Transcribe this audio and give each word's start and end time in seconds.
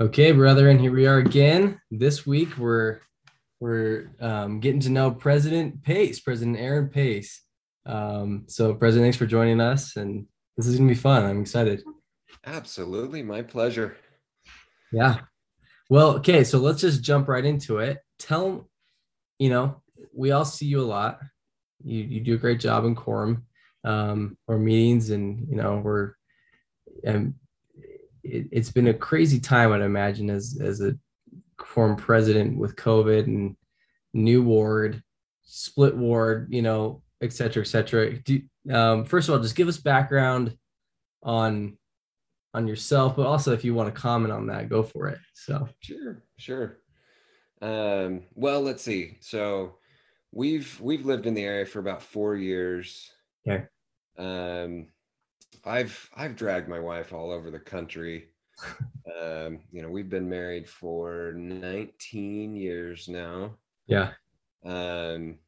Okay, 0.00 0.32
brother, 0.32 0.70
and 0.70 0.80
here 0.80 0.92
we 0.92 1.06
are 1.06 1.18
again. 1.18 1.78
This 1.90 2.26
week 2.26 2.56
we're 2.56 3.00
we're 3.60 4.10
um, 4.18 4.58
getting 4.58 4.80
to 4.80 4.88
know 4.88 5.10
President 5.10 5.82
Pace, 5.82 6.20
President 6.20 6.56
Aaron 6.56 6.88
Pace. 6.88 7.42
Um, 7.84 8.44
so, 8.46 8.72
President, 8.72 9.04
thanks 9.04 9.18
for 9.18 9.26
joining 9.26 9.60
us, 9.60 9.96
and 9.96 10.24
this 10.56 10.66
is 10.66 10.78
gonna 10.78 10.88
be 10.88 10.94
fun. 10.94 11.26
I'm 11.26 11.42
excited. 11.42 11.82
Absolutely, 12.46 13.22
my 13.22 13.42
pleasure. 13.42 13.94
Yeah. 14.90 15.18
Well, 15.90 16.12
okay, 16.12 16.44
so 16.44 16.60
let's 16.60 16.80
just 16.80 17.02
jump 17.02 17.28
right 17.28 17.44
into 17.44 17.76
it. 17.76 17.98
Tell, 18.18 18.70
you 19.38 19.50
know, 19.50 19.82
we 20.14 20.30
all 20.30 20.46
see 20.46 20.64
you 20.64 20.80
a 20.80 20.88
lot. 20.96 21.20
You 21.84 22.00
you 22.04 22.20
do 22.22 22.36
a 22.36 22.38
great 22.38 22.60
job 22.60 22.86
in 22.86 22.94
quorum 22.94 23.44
um, 23.84 24.38
or 24.48 24.56
meetings, 24.58 25.10
and 25.10 25.46
you 25.50 25.56
know 25.56 25.82
we're 25.84 26.14
and 27.04 27.34
it, 28.32 28.56
has 28.56 28.70
been 28.70 28.88
a 28.88 28.94
crazy 28.94 29.40
time, 29.40 29.72
I'd 29.72 29.82
imagine, 29.82 30.30
as 30.30 30.58
as 30.62 30.80
a 30.80 30.96
former 31.64 31.96
president 31.96 32.56
with 32.56 32.76
COVID 32.76 33.24
and 33.24 33.56
new 34.12 34.42
ward, 34.42 35.02
split 35.42 35.96
ward, 35.96 36.48
you 36.50 36.62
know, 36.62 37.02
et 37.20 37.32
cetera, 37.32 37.62
et 37.62 37.66
cetera. 37.66 38.18
Do, 38.18 38.42
um, 38.70 39.04
first 39.04 39.28
of 39.28 39.34
all, 39.34 39.42
just 39.42 39.56
give 39.56 39.68
us 39.68 39.78
background 39.78 40.56
on 41.22 41.76
on 42.52 42.66
yourself, 42.66 43.16
but 43.16 43.26
also 43.26 43.52
if 43.52 43.64
you 43.64 43.74
want 43.74 43.94
to 43.94 44.00
comment 44.00 44.32
on 44.32 44.46
that, 44.48 44.68
go 44.68 44.82
for 44.82 45.08
it. 45.08 45.18
So 45.34 45.68
sure, 45.80 46.24
sure. 46.36 46.78
Um, 47.62 48.22
well, 48.34 48.60
let's 48.62 48.82
see. 48.82 49.18
So 49.20 49.76
we've 50.32 50.80
we've 50.80 51.06
lived 51.06 51.26
in 51.26 51.34
the 51.34 51.44
area 51.44 51.66
for 51.66 51.78
about 51.78 52.02
four 52.02 52.36
years. 52.36 53.10
Yeah. 53.44 53.64
Um, 54.18 54.88
I've 55.64 56.10
I've 56.16 56.36
dragged 56.36 56.68
my 56.68 56.80
wife 56.80 57.12
all 57.12 57.30
over 57.30 57.50
the 57.50 57.60
country. 57.60 58.28
Um, 59.20 59.60
you 59.72 59.82
know, 59.82 59.88
we've 59.88 60.08
been 60.08 60.28
married 60.28 60.68
for 60.68 61.32
19 61.34 62.54
years 62.54 63.08
now. 63.08 63.56
Yeah. 63.86 64.12
Um, 64.64 65.38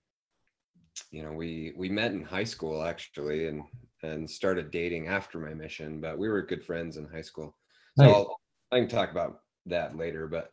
you 1.11 1.23
know, 1.23 1.33
we 1.33 1.73
we 1.77 1.89
met 1.89 2.13
in 2.13 2.23
high 2.23 2.45
school 2.45 2.83
actually, 2.83 3.47
and 3.47 3.63
and 4.03 4.29
started 4.29 4.71
dating 4.71 5.09
after 5.09 5.39
my 5.39 5.55
mission, 5.55 6.01
but 6.01 6.19
we 6.19 6.29
were 6.29 6.43
good 6.43 6.65
friends 6.65 6.97
in 6.97 7.07
high 7.07 7.23
school. 7.23 7.57
So 7.97 8.05
right. 8.05 8.27
i 8.73 8.79
can 8.81 8.89
talk 8.89 9.11
about 9.11 9.41
that 9.67 9.97
later, 9.97 10.27
but 10.27 10.51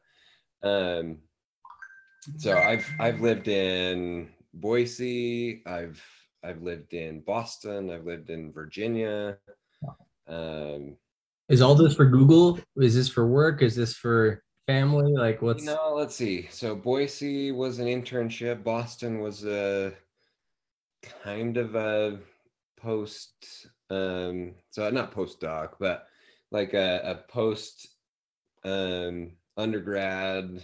um, 0.68 1.20
so 2.38 2.58
I've 2.58 2.88
I've 3.00 3.22
lived 3.22 3.48
in 3.48 4.30
Boise, 4.54 5.64
I've 5.66 6.04
I've 6.44 6.62
lived 6.62 6.94
in 6.94 7.22
Boston, 7.22 7.90
I've 7.90 8.06
lived 8.06 8.30
in 8.30 8.52
Virginia. 8.52 9.38
Um, 10.28 10.96
is 11.50 11.62
all 11.62 11.76
this 11.76 11.96
for 11.96 12.06
Google? 12.06 12.60
Is 12.78 12.96
this 12.96 13.10
for 13.10 13.28
work? 13.28 13.62
Is 13.62 13.76
this 13.76 13.96
for 13.96 14.44
family? 14.68 15.12
Like 15.14 15.42
what's 15.42 15.64
no, 15.64 15.94
let's 15.96 16.16
see. 16.16 16.48
So 16.52 16.76
Boise 16.76 17.52
was 17.52 17.80
an 17.80 17.88
internship, 17.88 18.64
Boston 18.64 19.20
was 19.20 19.46
a 19.46 19.94
kind 21.24 21.58
of 21.58 21.76
a 21.76 22.20
post 22.78 23.68
um 23.90 24.54
so 24.70 24.88
not 24.92 25.14
postdoc, 25.14 25.72
but 25.80 26.08
like 26.52 26.74
a, 26.74 27.02
a 27.04 27.32
post 27.32 27.88
um 28.64 29.32
undergrad 29.58 30.64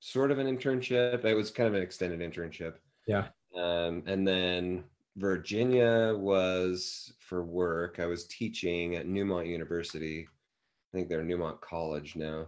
sort 0.00 0.30
of 0.30 0.38
an 0.38 0.46
internship. 0.46 1.24
It 1.24 1.34
was 1.34 1.50
kind 1.50 1.68
of 1.68 1.74
an 1.74 1.82
extended 1.82 2.20
internship. 2.20 2.74
Yeah. 3.06 3.28
Um, 3.56 4.02
and 4.06 4.28
then 4.28 4.84
Virginia 5.18 6.14
was 6.16 7.12
for 7.18 7.44
work. 7.44 7.98
I 7.98 8.06
was 8.06 8.26
teaching 8.26 8.96
at 8.96 9.06
Neumont 9.06 9.48
University. 9.48 10.26
I 10.26 10.96
think 10.96 11.08
they're 11.08 11.22
Neumont 11.22 11.60
College 11.60 12.16
now. 12.16 12.46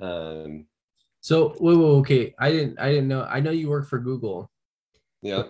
Um, 0.00 0.66
so 1.20 1.54
wait, 1.60 1.76
wait, 1.76 1.84
okay. 1.84 2.34
I 2.38 2.50
didn't 2.50 2.78
I 2.78 2.88
didn't 2.88 3.08
know. 3.08 3.22
I 3.24 3.40
know 3.40 3.50
you 3.50 3.68
work 3.68 3.88
for 3.88 3.98
Google. 3.98 4.50
Yeah. 5.22 5.44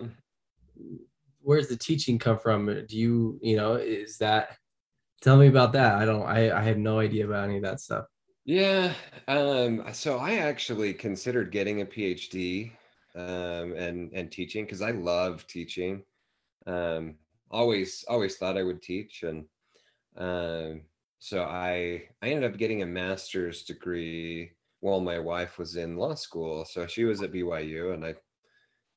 Where's 1.41 1.67
the 1.67 1.77
teaching 1.77 2.19
come 2.19 2.37
from? 2.37 2.65
Do 2.65 2.97
you 2.97 3.39
you 3.41 3.55
know 3.55 3.73
is 3.75 4.17
that? 4.17 4.57
Tell 5.21 5.37
me 5.37 5.47
about 5.47 5.73
that. 5.73 5.95
I 5.95 6.05
don't. 6.05 6.23
I 6.23 6.51
I 6.51 6.61
have 6.61 6.77
no 6.77 6.99
idea 6.99 7.25
about 7.25 7.45
any 7.45 7.57
of 7.57 7.63
that 7.63 7.79
stuff. 7.79 8.05
Yeah. 8.45 8.93
Um, 9.27 9.83
so 9.93 10.17
I 10.17 10.35
actually 10.35 10.93
considered 10.93 11.51
getting 11.51 11.81
a 11.81 11.85
PhD 11.85 12.71
um, 13.15 13.73
and 13.73 14.11
and 14.13 14.31
teaching 14.31 14.65
because 14.65 14.81
I 14.81 14.91
love 14.91 15.45
teaching 15.47 16.03
um, 16.67 17.15
always 17.49 18.03
always 18.07 18.37
thought 18.37 18.57
I 18.57 18.63
would 18.63 18.81
teach, 18.81 19.23
and 19.23 19.45
um, 20.17 20.81
so 21.19 21.43
I 21.43 22.03
I 22.21 22.29
ended 22.29 22.51
up 22.51 22.57
getting 22.57 22.83
a 22.83 22.85
master's 22.85 23.63
degree 23.63 24.51
while 24.81 24.99
my 24.99 25.17
wife 25.17 25.57
was 25.57 25.75
in 25.75 25.97
law 25.97 26.13
school. 26.13 26.65
So 26.65 26.85
she 26.85 27.05
was 27.05 27.21
at 27.21 27.31
BYU, 27.31 27.93
and 27.93 28.05
I 28.05 28.09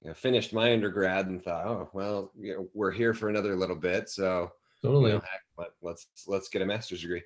you 0.03 0.09
know, 0.09 0.15
finished 0.15 0.53
my 0.53 0.73
undergrad 0.73 1.27
and 1.27 1.43
thought, 1.43 1.67
oh 1.67 1.91
well, 1.93 2.33
you 2.39 2.55
know, 2.55 2.69
we're 2.75 2.91
here 2.91 3.15
for 3.15 3.29
another 3.29 3.57
little 3.57 3.77
bit, 3.77 4.09
so 4.09 4.51
totally 4.83 5.13
you 5.13 5.17
know, 5.17 5.23
heck, 5.23 5.69
let's 5.83 6.07
let's 6.27 6.49
get 6.49 6.63
a 6.63 6.67
master's 6.67 7.03
degree. 7.03 7.23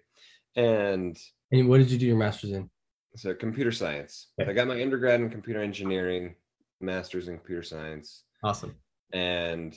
And 0.57 1.19
and 1.53 1.69
what 1.69 1.79
did 1.79 1.91
you 1.91 1.99
do 1.99 2.07
your 2.07 2.17
master's 2.17 2.53
in? 2.53 2.71
So 3.17 3.35
computer 3.35 3.73
science. 3.73 4.29
Okay. 4.41 4.51
I 4.51 4.55
got 4.55 4.67
my 4.67 4.81
undergrad 4.83 5.21
in 5.21 5.31
computer 5.31 5.63
engineering, 5.63 6.35
master's 6.81 7.29
in 7.29 7.37
computer 7.39 7.63
science. 7.63 8.25
Awesome. 8.43 8.75
And 9.13 9.77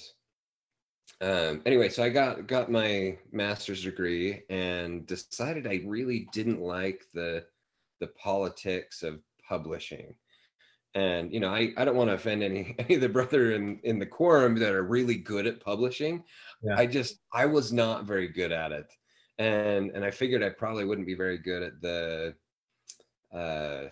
um, 1.22 1.62
anyway, 1.66 1.90
so 1.90 2.04
I 2.04 2.10
got 2.10 2.48
got 2.48 2.72
my 2.72 3.18
master's 3.32 3.84
degree 3.84 4.44
and 4.50 5.06
decided 5.08 5.66
I 5.66 5.82
really 5.86 6.30
didn't 6.32 6.62
like 6.62 7.06
the 7.14 7.46
the 8.00 8.08
politics 8.08 9.02
of 9.02 9.20
publishing. 9.48 10.16
And 10.94 11.34
you 11.34 11.40
know, 11.40 11.50
I, 11.50 11.74
I 11.78 11.86
don't 11.86 11.96
want 11.96 12.10
to 12.10 12.16
offend 12.16 12.44
any 12.44 12.76
any 12.80 12.96
of 12.96 13.02
the 13.02 13.10
brother 13.10 13.54
in 13.54 13.80
in 13.84 13.98
the 13.98 14.06
quorum 14.06 14.56
that 14.60 14.74
are 14.74 14.84
really 14.84 15.16
good 15.16 15.48
at 15.48 15.64
publishing. 15.64 16.24
Yeah. 16.62 16.76
I 16.78 16.86
just 16.86 17.20
I 17.34 17.46
was 17.46 17.74
not 17.74 18.06
very 18.06 18.28
good 18.28 18.52
at 18.52 18.72
it, 18.72 18.92
and 19.40 19.92
and 19.92 20.06
I 20.06 20.12
figured 20.12 20.44
I 20.44 20.50
probably 20.50 20.86
wouldn't 20.86 21.08
be 21.08 21.16
very 21.16 21.40
good 21.40 21.64
at 21.64 21.82
the 21.82 22.36
uh, 23.34 23.90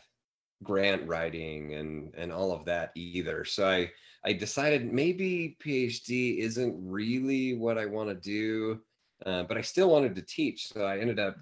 grant 0.63 1.07
writing 1.07 1.73
and 1.73 2.13
and 2.15 2.31
all 2.31 2.51
of 2.51 2.65
that 2.65 2.91
either. 2.95 3.45
So 3.45 3.67
I 3.67 3.91
I 4.25 4.33
decided 4.33 4.91
maybe 4.91 5.55
PhD 5.63 6.39
isn't 6.39 6.75
really 6.83 7.55
what 7.55 7.77
I 7.77 7.85
want 7.85 8.09
to 8.09 8.15
do, 8.15 8.81
uh, 9.25 9.43
but 9.43 9.57
I 9.57 9.61
still 9.61 9.89
wanted 9.89 10.15
to 10.15 10.23
teach. 10.23 10.67
So 10.67 10.83
I 10.83 10.97
ended 10.97 11.19
up 11.19 11.37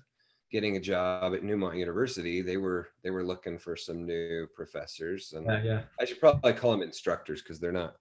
getting 0.52 0.76
a 0.76 0.82
job 0.82 1.34
at 1.34 1.44
Neumont 1.44 1.78
University. 1.78 2.42
They 2.42 2.58
were 2.58 2.90
they 3.02 3.10
were 3.10 3.24
looking 3.24 3.58
for 3.58 3.78
some 3.78 4.06
new 4.06 4.48
professors, 4.54 5.34
and 5.34 5.46
yeah, 5.46 5.64
yeah. 5.64 5.82
I 6.00 6.06
should 6.06 6.20
probably 6.20 6.54
call 6.54 6.72
them 6.72 6.82
instructors 6.82 7.42
because 7.42 7.60
they're 7.60 7.72
not, 7.72 7.96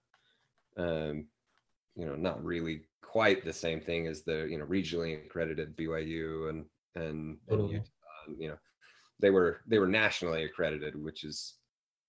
um, 0.77 1.27
you 1.95 2.05
know, 2.05 2.15
not 2.15 2.43
really 2.43 2.81
quite 3.01 3.45
the 3.45 3.53
same 3.53 3.79
thing 3.79 4.07
as 4.07 4.23
the 4.23 4.47
you 4.49 4.57
know 4.57 4.65
regionally 4.65 5.25
accredited 5.25 5.77
BYU 5.77 6.49
and 6.49 6.65
and, 6.95 7.37
totally. 7.49 7.75
and 7.75 7.85
Utah, 7.85 8.39
you 8.41 8.49
know, 8.49 8.57
they 9.19 9.29
were 9.29 9.61
they 9.65 9.79
were 9.79 9.87
nationally 9.87 10.43
accredited, 10.43 11.01
which 11.01 11.23
is 11.23 11.55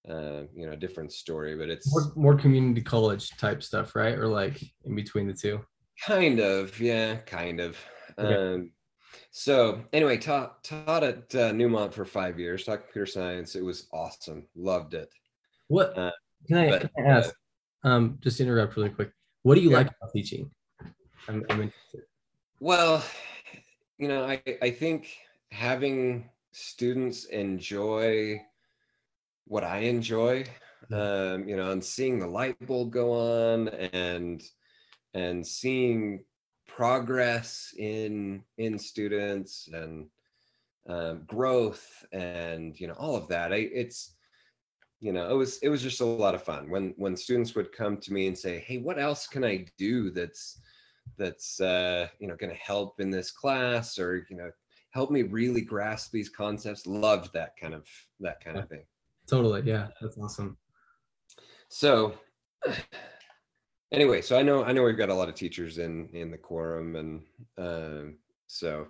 uh, 0.09 0.43
you 0.55 0.67
know, 0.67 0.73
a 0.73 0.77
different 0.77 1.13
story, 1.13 1.57
but 1.57 1.69
it's 1.69 1.91
more, 1.93 2.13
more 2.15 2.35
community 2.35 2.83
college 2.83 3.31
type 3.39 3.63
stuff, 3.63 3.95
right? 3.95 4.19
Or 4.19 4.27
like 4.27 4.63
in 4.85 4.95
between 4.95 5.27
the 5.27 5.33
two? 5.33 5.61
Kind 6.05 6.41
of, 6.41 6.79
yeah, 6.81 7.17
kind 7.17 7.61
of. 7.61 7.79
Okay. 8.19 8.35
Um, 8.35 8.71
so 9.31 9.83
anyway, 9.93 10.17
taught 10.17 10.63
taught 10.65 11.03
at 11.03 11.35
uh, 11.35 11.51
Neumont 11.53 11.93
for 11.93 12.05
five 12.05 12.39
years, 12.39 12.65
taught 12.65 12.85
computer 12.85 13.07
science. 13.07 13.55
It 13.55 13.65
was 13.65 13.89
awesome, 13.93 14.47
loved 14.55 14.95
it. 14.95 15.09
What 15.69 15.97
uh, 15.97 16.13
can 16.47 16.59
I, 16.59 16.71
but, 16.71 16.95
can 16.95 17.07
I 17.07 17.09
ask? 17.09 17.35
Um, 17.83 18.19
just 18.21 18.41
interrupt 18.41 18.77
really 18.77 18.91
quick. 18.91 19.11
What 19.43 19.57
do 19.57 19.61
you 19.61 19.71
yeah. 19.71 19.79
like 19.79 19.87
about 19.87 20.13
teaching? 20.13 20.51
I'm, 21.29 21.45
I'm 21.49 21.63
interested. 21.63 22.03
Well, 22.61 23.03
you 23.99 24.09
know, 24.09 24.25
I 24.25 24.43
I 24.63 24.71
think 24.71 25.17
having 25.51 26.29
students 26.53 27.25
enjoy 27.27 28.41
what 29.47 29.65
I 29.65 29.79
enjoy, 29.79 30.45
um, 30.93 31.49
you 31.49 31.57
know, 31.57 31.71
and 31.71 31.85
seeing 31.85 32.19
the 32.19 32.27
light 32.27 32.57
bulb 32.67 32.91
go 32.91 33.13
on 33.13 33.69
and 33.69 34.43
and 35.15 35.47
seeing 35.47 36.25
progress 36.67 37.73
in 37.79 38.43
in 38.59 38.79
students 38.79 39.69
and 39.73 40.07
um, 40.89 41.23
growth 41.27 42.05
and 42.13 42.79
you 42.79 42.87
know 42.87 42.95
all 42.95 43.17
of 43.17 43.29
that. 43.29 43.53
I, 43.53 43.57
it's 43.57 44.15
you 45.01 45.13
know 45.13 45.31
it 45.31 45.35
was 45.35 45.59
it 45.59 45.69
was 45.69 45.83
just 45.83 46.01
a 46.01 46.05
lot 46.05 46.35
of 46.35 46.43
fun 46.43 46.71
when 46.71 46.95
when 46.97 47.17
students 47.17 47.55
would 47.55 47.73
come 47.73 47.99
to 47.99 48.13
me 48.13 48.27
and 48.27 48.37
say, 48.37 48.61
"Hey, 48.61 48.79
what 48.79 48.99
else 48.99 49.27
can 49.27 49.45
I 49.45 49.67
do 49.79 50.11
that's 50.11 50.61
that's 51.17 51.61
uh, 51.61 52.09
you 52.19 52.29
know 52.29 52.37
going 52.37 52.53
to 52.53 52.59
help 52.59 53.01
in 53.01 53.11
this 53.11 53.31
class 53.31 53.99
or 53.99 54.27
you 54.29 54.37
know 54.37 54.51
help 54.91 55.11
me 55.11 55.23
really 55.23 55.63
grasp 55.63 56.13
these 56.13 56.29
concepts?" 56.29 56.87
Loved 56.87 57.33
that 57.35 57.57
kind 57.61 57.75
of 57.75 57.87
that 58.21 58.45
kind 58.45 58.59
of 58.59 58.69
thing. 58.69 58.85
Totally. 59.29 59.63
Yeah. 59.63 59.91
That's 60.01 60.19
awesome. 60.19 60.59
So 61.69 62.19
anyway, 63.93 64.23
so 64.23 64.39
I 64.39 64.43
know 64.43 64.65
I 64.65 64.73
know 64.73 64.83
we've 64.85 64.97
got 64.97 65.09
a 65.11 65.15
lot 65.15 65.29
of 65.29 65.35
teachers 65.35 65.79
in 65.79 66.09
in 66.11 66.31
the 66.31 66.39
quorum 66.39 66.97
and 66.97 67.27
um 67.59 68.19
so 68.47 68.89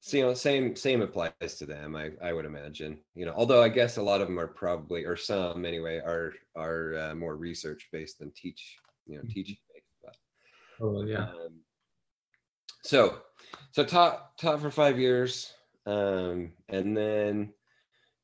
so, 0.00 0.16
you 0.16 0.22
know, 0.24 0.34
same 0.34 0.76
same 0.76 1.02
applies 1.02 1.58
to 1.58 1.66
them. 1.66 1.96
I 1.96 2.12
I 2.22 2.32
would 2.32 2.44
imagine. 2.44 3.04
You 3.14 3.26
know, 3.26 3.32
although 3.34 3.62
I 3.62 3.68
guess 3.68 3.96
a 3.96 4.02
lot 4.02 4.20
of 4.20 4.28
them 4.28 4.38
are 4.38 4.46
probably, 4.48 5.04
or 5.04 5.16
some 5.16 5.64
anyway, 5.64 5.98
are 5.98 6.34
are 6.54 6.94
uh, 6.96 7.14
more 7.14 7.36
research 7.36 7.88
based 7.92 8.18
than 8.20 8.32
teach. 8.32 8.76
You 9.06 9.18
know, 9.18 9.24
Mhm. 9.24 9.30
teaching 9.30 9.56
based. 9.74 9.86
But, 10.02 10.16
Oh 10.80 11.02
yeah. 11.04 11.32
um, 11.32 11.64
so 12.84 13.22
so 13.72 13.84
taught 13.84 14.36
taught 14.38 14.60
for 14.60 14.70
five 14.70 14.98
years, 14.98 15.54
um, 15.86 16.52
and 16.68 16.96
then 16.96 17.54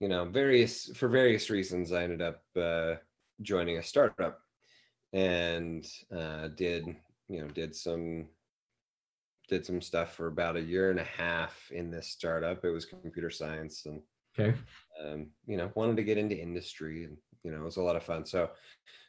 you 0.03 0.09
know 0.09 0.25
various 0.25 0.91
for 0.97 1.09
various 1.09 1.49
reasons 1.49 1.93
I 1.93 2.03
ended 2.03 2.23
up 2.23 2.43
uh, 2.61 2.97
joining 3.41 3.79
a 3.79 3.83
startup 3.83 4.41
and 5.13 5.87
uh, 6.15 6.49
did 6.49 6.85
you 7.29 7.41
know 7.41 7.47
did 7.47 7.77
some 7.77 8.27
did 9.49 9.65
some 9.65 9.81
stuff 9.81 10.15
for 10.15 10.27
about 10.27 10.57
a 10.57 10.61
year 10.61 10.91
and 10.91 10.99
a 10.99 11.05
half 11.05 11.71
in 11.71 11.91
this 11.91 12.09
startup. 12.09 12.65
It 12.65 12.71
was 12.71 12.85
computer 12.85 13.31
science 13.31 13.87
and 13.87 14.01
Okay. 14.39 14.57
um, 15.05 15.27
you 15.47 15.57
know 15.57 15.71
wanted 15.77 15.97
to 15.97 16.05
get 16.05 16.19
into 16.19 16.37
industry 16.37 17.05
and 17.05 17.17
you 17.45 17.53
know 17.53 17.61
it 17.61 17.65
was 17.65 17.77
a 17.77 17.83
lot 17.83 17.97
of 17.97 18.03
fun 18.03 18.25
so 18.25 18.49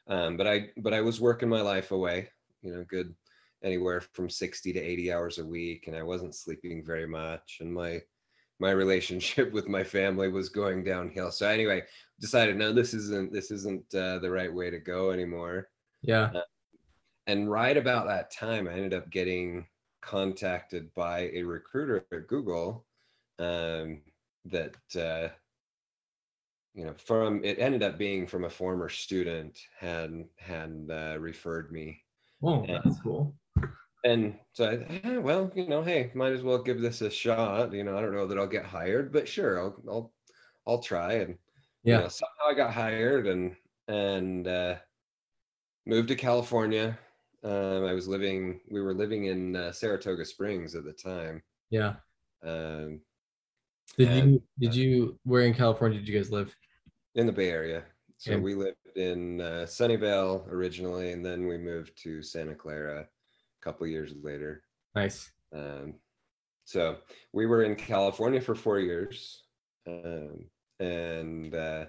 um, 0.07 0.35
but 0.35 0.45
i 0.45 0.67
but 0.77 0.93
i 0.93 0.99
was 0.99 1.21
working 1.21 1.47
my 1.47 1.61
life 1.61 1.91
away 1.91 2.27
you 2.61 2.73
know 2.73 2.83
good 2.89 3.15
anywhere 3.63 4.01
from 4.01 4.29
60 4.29 4.73
to 4.73 4.79
80 4.79 5.13
hours 5.13 5.37
a 5.37 5.45
week 5.45 5.87
and 5.87 5.95
i 5.95 6.03
wasn't 6.03 6.35
sleeping 6.35 6.83
very 6.85 7.07
much 7.07 7.59
and 7.61 7.73
my 7.73 8.01
my 8.63 8.71
relationship 8.71 9.51
with 9.51 9.67
my 9.67 9.83
family 9.83 10.29
was 10.29 10.49
going 10.49 10.83
downhill 10.83 11.31
so 11.31 11.47
anyway 11.47 11.81
decided 12.19 12.55
no 12.55 12.71
this 12.73 12.93
isn't 12.93 13.31
this 13.31 13.51
isn't 13.51 13.83
uh, 13.93 14.17
the 14.19 14.31
right 14.31 14.53
way 14.53 14.69
to 14.69 14.79
go 14.79 15.11
anymore 15.11 15.67
Yeah. 16.01 16.31
and 17.27 17.51
right 17.51 17.77
about 17.77 18.07
that 18.07 18.31
time 18.31 18.67
i 18.67 18.71
ended 18.71 18.93
up 18.93 19.09
getting 19.09 19.67
contacted 20.01 20.93
by 20.93 21.29
a 21.33 21.43
recruiter 21.43 22.05
at 22.11 22.27
google 22.27 22.85
um, 23.39 24.01
that 24.45 24.75
uh, 24.95 25.27
you 26.73 26.85
know 26.85 26.93
from 26.93 27.43
it 27.43 27.59
ended 27.59 27.83
up 27.83 27.97
being 27.97 28.25
from 28.27 28.43
a 28.45 28.49
former 28.49 28.89
student 28.89 29.57
had 29.77 30.25
had 30.37 30.87
uh, 30.89 31.17
referred 31.19 31.71
me 31.71 31.99
Oh, 32.45 32.65
that's 32.67 32.99
cool. 32.99 33.33
And 34.03 34.39
so 34.53 34.65
I, 34.69 34.73
eh, 35.07 35.17
well 35.17 35.51
you 35.55 35.67
know 35.67 35.83
hey 35.83 36.11
might 36.13 36.33
as 36.33 36.43
well 36.43 36.61
give 36.61 36.81
this 36.81 37.01
a 37.01 37.09
shot 37.09 37.71
you 37.73 37.83
know 37.83 37.97
i 37.97 38.01
don't 38.01 38.13
know 38.13 38.27
that 38.27 38.37
i'll 38.37 38.47
get 38.47 38.65
hired 38.65 39.11
but 39.13 39.27
sure 39.27 39.59
i'll 39.59 39.83
i'll, 39.87 40.13
I'll 40.67 40.81
try 40.81 41.13
and 41.13 41.37
you 41.85 41.91
Yeah. 41.91 41.99
know, 41.99 42.07
somehow 42.07 42.45
i 42.47 42.53
got 42.53 42.73
hired 42.73 43.27
and 43.27 43.55
and 43.87 44.47
uh, 44.47 44.79
moved 45.85 46.07
to 46.09 46.15
california 46.15 46.97
um, 47.43 47.83
i 47.85 47.93
was 47.93 48.07
living 48.07 48.61
we 48.69 48.81
were 48.81 48.93
living 48.93 49.25
in 49.25 49.55
uh, 49.55 49.71
saratoga 49.71 50.25
springs 50.25 50.75
at 50.75 50.83
the 50.85 50.93
time 50.93 51.43
Yeah. 51.69 51.95
um, 52.43 53.01
Did 53.97 54.09
And, 54.09 54.33
you 54.33 54.43
did 54.59 54.75
you 54.75 55.19
where 55.23 55.41
in 55.43 55.53
California 55.53 55.99
did 55.99 56.07
you 56.07 56.15
guys 56.17 56.31
live? 56.31 56.55
in 57.15 57.25
the 57.25 57.31
Bay 57.31 57.49
Area. 57.49 57.85
So 58.17 58.33
Okay. 58.33 58.41
we 58.41 58.55
lived 58.55 58.77
in 58.95 59.41
uh, 59.41 59.65
Sunnyvale 59.67 60.47
originally, 60.47 61.11
and 61.11 61.25
then 61.25 61.47
we 61.47 61.57
moved 61.57 61.97
to 62.03 62.21
Santa 62.23 62.55
Clara 62.55 63.09
couple 63.63 63.87
years 63.87 64.13
later. 64.21 64.63
Nice. 64.95 65.31
Um, 65.55 65.95
so 66.65 66.97
we 67.31 67.45
were 67.45 67.63
in 67.63 67.75
California 67.75 68.41
for 68.41 68.55
four 68.55 68.79
years, 68.79 69.43
um, 69.87 70.45
and 70.79 71.53
uh, 71.53 71.85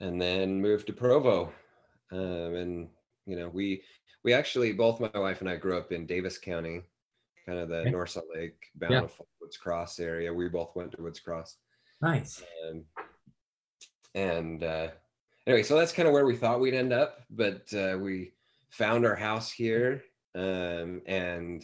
and 0.00 0.20
then 0.20 0.60
moved 0.60 0.86
to 0.88 0.92
Provo. 0.92 1.52
Um, 2.10 2.54
and 2.54 2.88
you 3.26 3.36
know, 3.36 3.48
we 3.48 3.82
we 4.24 4.32
actually 4.32 4.72
both 4.72 5.00
my 5.00 5.10
wife 5.14 5.40
and 5.40 5.50
I 5.50 5.56
grew 5.56 5.76
up 5.76 5.92
in 5.92 6.06
Davis 6.06 6.38
County, 6.38 6.82
kind 7.46 7.58
of 7.58 7.68
the 7.68 7.80
Okay. 7.80 7.90
North 7.90 8.10
Salt 8.10 8.26
Lake, 8.34 8.70
Bountiful, 8.74 9.26
Woods 9.40 9.56
Cross 9.56 9.98
area. 10.00 10.32
We 10.32 10.48
both 10.48 10.76
went 10.76 10.92
to 10.92 11.02
Woods 11.02 11.20
Cross. 11.20 11.56
Nice. 12.00 12.42
Um, 12.68 12.84
and 14.14 14.62
uh, 14.62 14.88
anyway, 15.46 15.62
so 15.62 15.76
that's 15.78 15.92
kind 15.92 16.06
of 16.06 16.12
where 16.12 16.26
we 16.26 16.36
thought 16.36 16.60
we'd 16.60 16.74
end 16.74 16.92
up, 16.92 17.20
but 17.30 17.72
uh, 17.72 17.96
we 17.98 18.32
found 18.70 19.06
our 19.06 19.14
house 19.14 19.50
here 19.50 20.02
um, 20.34 21.02
and 21.06 21.62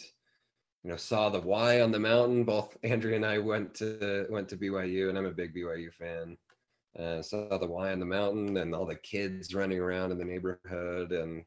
you 0.85 0.91
know 0.91 0.97
saw 0.97 1.29
the 1.29 1.41
Y 1.41 1.81
on 1.81 1.93
the 1.93 1.99
mountain. 1.99 2.45
Both 2.45 2.77
Andrea 2.85 3.17
and 3.17 3.27
I 3.27 3.39
went 3.39 3.75
to 3.77 4.27
went 4.31 4.49
to 4.51 4.57
BYU, 4.57 5.09
and 5.09 5.19
I'm 5.19 5.27
a 5.27 5.31
big 5.31 5.55
BYU 5.55 5.93
fan. 5.93 6.37
Uh, 6.99 7.23
saw 7.23 7.59
the 7.59 7.67
Y 7.67 7.93
on 7.93 8.01
the 8.01 8.07
mountain 8.07 8.57
and 8.57 8.75
all 8.75 8.87
the 8.87 8.97
kids 8.97 9.55
running 9.55 9.79
around 9.79 10.11
in 10.11 10.19
the 10.19 10.25
neighborhood, 10.25 11.13
and 11.13 11.45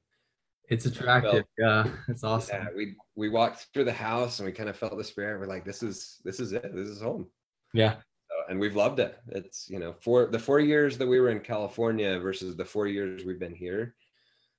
It's 0.69 0.85
attractive. 0.85 1.44
Yeah. 1.57 1.88
It's 2.07 2.23
awesome. 2.23 2.56
yeah, 2.62 2.68
we 2.75 2.95
we 3.15 3.29
walked 3.29 3.68
through 3.73 3.85
the 3.85 3.91
house 3.91 4.39
and 4.39 4.45
we 4.45 4.53
kind 4.53 4.69
of 4.69 4.77
felt 4.77 4.97
the 4.97 5.03
spirit. 5.03 5.39
We're 5.39 5.47
like, 5.47 5.65
this 5.65 5.83
is 5.83 6.21
this 6.23 6.39
is 6.39 6.53
it. 6.53 6.73
This 6.73 6.88
is 6.88 7.01
home. 7.01 7.27
Yeah. 7.73 7.95
So, 8.29 8.35
and 8.50 8.59
we've 8.59 8.75
loved 8.77 9.00
it. 9.00 9.18
It's 9.29 9.69
you 9.69 9.79
know 9.79 9.94
for 10.00 10.27
the 10.27 10.39
four 10.39 10.59
years 10.62 10.97
that 10.97 11.07
we 11.07 11.19
were 11.19 11.29
in 11.29 11.41
California 11.41 12.18
versus 12.19 12.56
the 12.56 12.63
four 12.65 12.88
years 12.88 13.25
we've 13.25 13.39
been 13.39 13.56
here. 13.56 13.95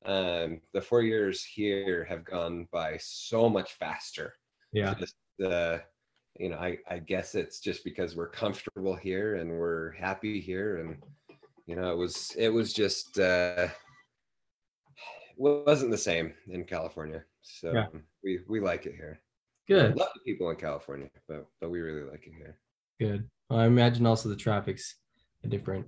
Um, 0.04 0.60
the 0.72 0.80
four 0.80 1.02
years 1.02 1.44
here 1.44 2.04
have 2.04 2.24
gone 2.24 2.68
by 2.72 2.98
so 3.00 3.48
much 3.48 3.74
faster. 3.74 4.34
Yeah. 4.72 4.94
Just, 4.94 5.14
uh, 5.44 5.78
you 6.38 6.48
know, 6.48 6.56
I 6.56 6.78
I 6.88 6.98
guess 6.98 7.34
it's 7.34 7.60
just 7.60 7.84
because 7.84 8.16
we're 8.16 8.30
comfortable 8.30 8.94
here 8.96 9.36
and 9.36 9.50
we're 9.50 9.92
happy 9.92 10.40
here, 10.40 10.78
and 10.78 10.96
you 11.66 11.76
know, 11.76 11.92
it 11.92 11.96
was 11.96 12.32
it 12.36 12.48
was 12.48 12.72
just 12.72 13.18
uh, 13.18 13.68
wasn't 15.36 15.90
the 15.90 15.98
same 15.98 16.34
in 16.48 16.64
California. 16.64 17.22
So 17.42 17.72
Yeah. 17.72 17.86
we 18.24 18.40
we 18.48 18.60
like 18.60 18.86
it 18.86 18.94
here. 18.94 19.20
Good. 19.68 19.96
Love 19.96 20.08
the 20.14 20.20
people 20.32 20.50
in 20.50 20.56
California, 20.56 21.10
but 21.28 21.46
but 21.60 21.70
we 21.70 21.80
really 21.80 22.08
like 22.10 22.26
it 22.26 22.32
here. 22.36 22.58
Good. 22.98 23.28
Well, 23.48 23.60
I 23.60 23.66
imagine 23.66 24.06
also 24.06 24.28
the 24.28 24.36
traffic's 24.36 24.96
different. 25.48 25.86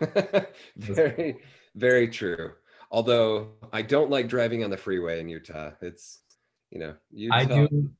very, 0.76 1.36
very 1.74 2.08
true. 2.08 2.52
Although 2.90 3.48
I 3.72 3.82
don't 3.82 4.10
like 4.10 4.28
driving 4.28 4.64
on 4.64 4.70
the 4.70 4.76
freeway 4.76 5.20
in 5.20 5.28
Utah. 5.28 5.72
It's, 5.82 6.20
you 6.70 6.78
know, 6.78 6.94
Utah. 7.10 7.36
I 7.36 7.44
do. 7.44 7.90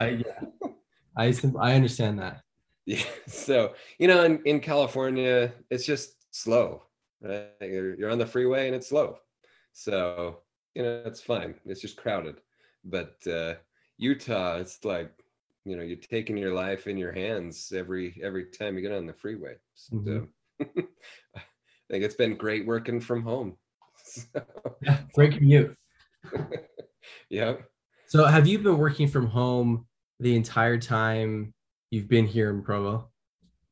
I 0.00 0.08
yeah. 0.08 0.70
I 1.16 1.34
I 1.60 1.74
understand 1.74 2.18
that. 2.18 2.40
Yeah. 2.86 3.02
So, 3.26 3.72
you 3.98 4.08
know, 4.08 4.24
in, 4.24 4.42
in 4.44 4.60
California, 4.60 5.54
it's 5.70 5.86
just 5.86 6.26
slow. 6.32 6.82
Right? 7.22 7.48
You're, 7.62 7.94
you're 7.94 8.10
on 8.10 8.18
the 8.18 8.26
freeway 8.26 8.66
and 8.66 8.76
it's 8.76 8.88
slow. 8.90 9.16
So, 9.72 10.40
you 10.74 10.82
know, 10.82 11.02
it's 11.06 11.22
fine. 11.22 11.54
It's 11.64 11.80
just 11.80 11.96
crowded. 11.96 12.42
But 12.84 13.16
uh, 13.26 13.54
Utah, 13.96 14.58
it's 14.58 14.84
like, 14.84 15.10
you 15.64 15.76
know, 15.76 15.82
you're 15.82 15.96
taking 15.96 16.36
your 16.36 16.52
life 16.52 16.86
in 16.86 16.98
your 16.98 17.12
hands 17.12 17.72
every 17.74 18.20
every 18.22 18.46
time 18.50 18.76
you 18.76 18.82
get 18.82 18.92
on 18.92 19.06
the 19.06 19.14
freeway. 19.14 19.54
So 19.74 19.96
Mhm. 19.96 20.28
I 20.60 21.40
think 21.90 22.04
it's 22.04 22.16
been 22.16 22.36
great 22.36 22.66
working 22.66 23.00
from 23.00 23.22
home. 23.22 23.56
So, 24.14 24.42
Yeah. 24.82 24.98
Great 25.14 25.32
commute. 25.32 25.76
yeah. 27.30 27.54
So 28.06 28.24
have 28.26 28.46
you 28.46 28.58
been 28.58 28.78
working 28.78 29.08
from 29.08 29.26
home 29.26 29.86
the 30.20 30.36
entire 30.36 30.78
time 30.78 31.52
you've 31.90 32.08
been 32.08 32.26
here 32.26 32.50
in 32.50 32.62
Provo? 32.62 33.10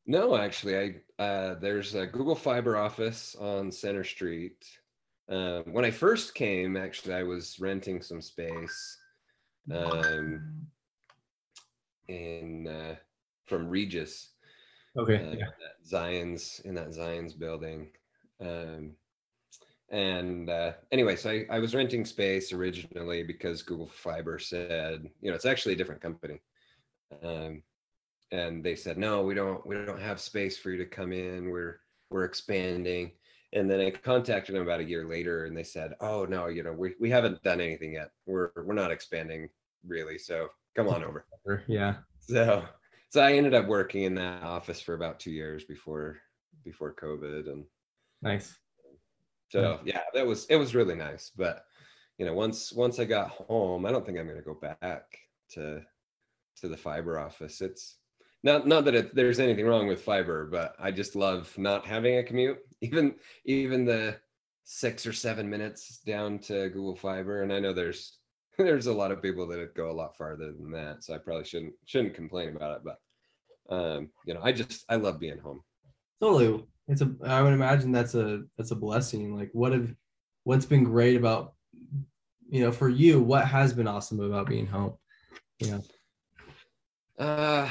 No, 0.05 0.35
actually, 0.35 0.77
I 0.77 1.23
uh, 1.23 1.55
there's 1.59 1.95
a 1.95 2.05
Google 2.05 2.35
Fiber 2.35 2.75
office 2.75 3.35
on 3.39 3.71
Center 3.71 4.03
Street. 4.03 4.65
Uh, 5.29 5.61
when 5.71 5.85
I 5.85 5.91
first 5.91 6.35
came, 6.35 6.75
actually, 6.75 7.13
I 7.13 7.23
was 7.23 7.57
renting 7.59 8.01
some 8.01 8.21
space 8.21 8.97
um, 9.71 10.67
in 12.09 12.67
uh, 12.67 12.95
from 13.45 13.69
Regus, 13.69 14.31
Okay. 14.97 15.15
uh, 15.15 15.35
yeah. 15.37 15.45
Zion's 15.85 16.59
in 16.65 16.75
that 16.75 16.93
Zion's 16.93 17.33
building. 17.33 17.89
Um, 18.41 18.91
and 19.89 20.49
uh, 20.49 20.73
anyway, 20.91 21.15
so 21.15 21.29
I, 21.29 21.45
I 21.49 21.59
was 21.59 21.75
renting 21.75 22.05
space 22.05 22.51
originally 22.51 23.23
because 23.23 23.61
Google 23.61 23.87
Fiber 23.87 24.39
said, 24.39 25.09
you 25.21 25.29
know, 25.29 25.35
it's 25.35 25.45
actually 25.45 25.73
a 25.73 25.77
different 25.77 26.01
company. 26.01 26.41
Um, 27.23 27.61
and 28.31 28.63
they 28.63 28.75
said, 28.75 28.97
no, 28.97 29.21
we 29.21 29.35
don't, 29.35 29.65
we 29.67 29.75
don't 29.75 30.01
have 30.01 30.19
space 30.19 30.57
for 30.57 30.71
you 30.71 30.77
to 30.77 30.85
come 30.85 31.13
in. 31.13 31.51
We're, 31.51 31.79
we're 32.09 32.25
expanding. 32.25 33.11
And 33.53 33.69
then 33.69 33.79
I 33.79 33.91
contacted 33.91 34.55
them 34.55 34.63
about 34.63 34.79
a 34.79 34.85
year 34.85 35.05
later 35.07 35.45
and 35.45 35.55
they 35.55 35.63
said, 35.63 35.93
oh 36.01 36.25
no, 36.25 36.47
you 36.47 36.63
know, 36.63 36.73
we, 36.73 36.95
we 36.99 37.11
haven't 37.11 37.43
done 37.43 37.61
anything 37.61 37.93
yet. 37.93 38.09
We're, 38.25 38.49
we're 38.55 38.73
not 38.73 38.91
expanding 38.91 39.49
really. 39.85 40.17
So 40.17 40.47
come 40.75 40.87
on 40.87 41.03
over. 41.03 41.25
Yeah. 41.67 41.97
So, 42.19 42.63
so 43.09 43.21
I 43.21 43.33
ended 43.33 43.53
up 43.53 43.67
working 43.67 44.03
in 44.03 44.15
that 44.15 44.41
office 44.41 44.81
for 44.81 44.95
about 44.95 45.19
two 45.19 45.29
years 45.29 45.65
before 45.65 46.17
before 46.63 46.95
COVID, 46.95 47.51
and 47.51 47.65
Nice. 48.23 48.57
So 49.53 49.79
yeah, 49.85 50.01
that 50.15 50.25
was 50.25 50.45
it 50.45 50.55
was 50.55 50.73
really 50.73 50.95
nice. 50.95 51.31
But 51.35 51.63
you 52.17 52.25
know, 52.25 52.33
once 52.33 52.73
once 52.73 52.97
I 52.97 53.05
got 53.05 53.29
home, 53.29 53.85
I 53.85 53.91
don't 53.91 54.03
think 54.03 54.17
I'm 54.17 54.25
going 54.25 54.39
to 54.39 54.43
go 54.43 54.55
back 54.55 55.03
to 55.51 55.81
to 56.57 56.67
the 56.67 56.75
fiber 56.75 57.19
office. 57.19 57.61
It's 57.61 57.97
not 58.41 58.65
not 58.65 58.85
that 58.85 58.95
it, 58.95 59.15
there's 59.15 59.39
anything 59.39 59.67
wrong 59.67 59.85
with 59.85 60.01
fiber, 60.01 60.47
but 60.47 60.75
I 60.79 60.89
just 60.89 61.15
love 61.15 61.55
not 61.55 61.85
having 61.85 62.17
a 62.17 62.23
commute. 62.23 62.57
Even 62.81 63.15
even 63.45 63.85
the 63.85 64.19
six 64.63 65.05
or 65.05 65.13
seven 65.13 65.47
minutes 65.49 65.99
down 65.99 66.39
to 66.39 66.69
Google 66.69 66.95
Fiber, 66.95 67.43
and 67.43 67.53
I 67.53 67.59
know 67.59 67.73
there's 67.73 68.17
there's 68.57 68.87
a 68.87 68.93
lot 68.93 69.11
of 69.11 69.21
people 69.21 69.47
that 69.47 69.75
go 69.75 69.91
a 69.91 69.93
lot 69.93 70.17
farther 70.17 70.51
than 70.51 70.71
that, 70.71 71.03
so 71.03 71.13
I 71.13 71.19
probably 71.19 71.45
shouldn't 71.45 71.75
shouldn't 71.85 72.15
complain 72.15 72.55
about 72.55 72.77
it. 72.77 72.83
But 72.83 73.75
um, 73.75 74.09
you 74.25 74.33
know, 74.33 74.41
I 74.43 74.51
just 74.51 74.83
I 74.89 74.95
love 74.95 75.19
being 75.19 75.37
home. 75.37 75.61
Totally. 76.19 76.65
It's 76.87 77.01
a 77.01 77.11
I 77.25 77.41
would 77.41 77.53
imagine 77.53 77.91
that's 77.91 78.15
a 78.15 78.43
that's 78.57 78.71
a 78.71 78.75
blessing. 78.75 79.35
Like 79.35 79.49
what 79.53 79.71
have 79.71 79.95
what's 80.43 80.65
been 80.65 80.83
great 80.83 81.15
about 81.15 81.53
you 82.49 82.61
know, 82.61 82.71
for 82.71 82.89
you, 82.89 83.21
what 83.21 83.45
has 83.47 83.73
been 83.73 83.87
awesome 83.87 84.19
about 84.19 84.47
being 84.47 84.67
home? 84.67 84.93
You 85.59 85.71
know. 85.71 85.83
Uh 87.17 87.69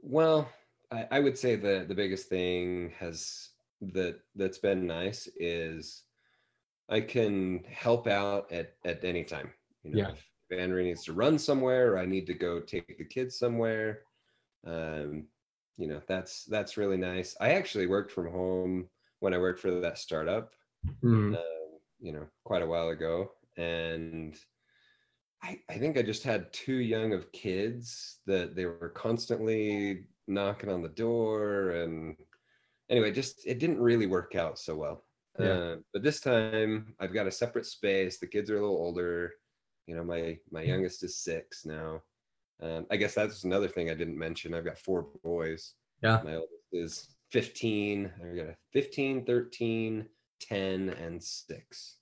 well, 0.00 0.50
I, 0.90 1.06
I 1.10 1.20
would 1.20 1.38
say 1.38 1.56
the 1.56 1.84
the 1.88 1.94
biggest 1.94 2.28
thing 2.28 2.92
has 2.98 3.50
that 3.80 4.20
that's 4.36 4.58
been 4.58 4.86
nice 4.86 5.28
is 5.36 6.04
I 6.88 7.00
can 7.00 7.64
help 7.64 8.06
out 8.06 8.52
at 8.52 8.74
at 8.84 9.04
any 9.04 9.24
time. 9.24 9.50
You 9.82 9.92
know, 9.92 9.98
Yeah. 9.98 10.10
if 10.50 10.58
Andrea 10.58 10.84
needs 10.84 11.04
to 11.04 11.12
run 11.14 11.38
somewhere 11.38 11.94
or 11.94 11.98
I 11.98 12.06
need 12.06 12.26
to 12.26 12.34
go 12.34 12.60
take 12.60 12.98
the 12.98 13.04
kids 13.04 13.38
somewhere. 13.38 14.02
Um, 14.66 15.24
you 15.76 15.88
know, 15.88 16.02
that's 16.06 16.44
that's 16.46 16.76
really 16.76 16.96
nice. 16.98 17.36
I 17.40 17.52
actually 17.54 17.86
worked 17.86 18.12
from 18.12 18.30
home 18.30 18.88
when 19.20 19.34
I 19.34 19.38
worked 19.38 19.60
for 19.60 19.70
that 19.70 19.98
startup, 19.98 20.52
Mhm. 21.02 21.34
uh, 21.34 21.78
you 22.00 22.12
know, 22.12 22.28
quite 22.44 22.62
a 22.62 22.66
while 22.66 22.90
ago. 22.90 23.32
And 23.56 24.38
I, 25.42 25.60
I 25.68 25.78
think 25.78 25.96
I 25.98 26.02
just 26.02 26.22
had 26.22 26.52
too 26.52 26.76
young 26.76 27.12
of 27.12 27.32
kids 27.32 28.20
that 28.26 28.54
they 28.54 28.66
were 28.66 28.90
constantly 28.90 30.06
knocking 30.28 30.70
on 30.70 30.82
the 30.82 30.88
door 30.88 31.70
and 31.70 32.16
anyway 32.90 33.12
just 33.12 33.46
it 33.46 33.58
didn't 33.58 33.80
really 33.80 34.06
work 34.06 34.36
out 34.36 34.58
so 34.58 34.76
well 34.76 35.06
Yeah. 35.38 35.60
uh, 35.60 35.76
but 35.92 36.02
this 36.02 36.20
time 36.20 36.94
i've 37.00 37.14
got 37.14 37.26
a 37.26 37.30
separate 37.32 37.66
space 37.66 38.18
the 38.20 38.26
kids 38.26 38.50
are 38.50 38.56
a 38.56 38.60
little 38.60 38.76
older 38.76 39.32
you 39.86 39.96
know 39.96 40.04
my 40.04 40.38
my 40.50 40.62
youngest 40.62 41.02
is 41.04 41.18
six 41.18 41.66
now 41.66 42.02
um, 42.60 42.86
i 42.90 42.96
guess 42.96 43.14
that's 43.14 43.44
another 43.44 43.68
thing 43.68 43.90
i 43.90 43.94
didn't 43.94 44.18
mention 44.18 44.54
i've 44.54 44.64
got 44.64 44.78
four 44.78 45.06
boys 45.24 45.74
Yeah. 46.02 46.20
my 46.24 46.34
oldest 46.34 46.52
is 46.72 47.08
15 47.30 48.10
i've 48.22 48.36
got 48.36 48.46
a 48.48 48.56
15 48.72 49.24
13 49.24 50.06
10 50.40 50.88
and 50.90 51.22
6 51.22 51.96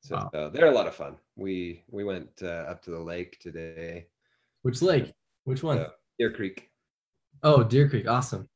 so 0.00 0.16
Wow. 0.16 0.30
uh, 0.34 0.48
they're 0.48 0.66
a 0.66 0.70
lot 0.74 0.86
of 0.88 0.94
fun 0.94 1.16
we 1.36 1.84
we 1.88 2.04
went 2.04 2.30
uh, 2.42 2.46
up 2.70 2.82
to 2.82 2.90
the 2.90 2.98
lake 2.98 3.38
today 3.40 4.06
Which 4.62 4.82
lake? 4.82 5.12
Which 5.44 5.62
one? 5.62 5.78
uh, 5.78 5.88
deer 6.18 6.32
creek 6.32 6.68
Oh, 7.44 7.64
Deer 7.64 7.88
Creek. 7.88 8.06
Awesome. 8.06 8.48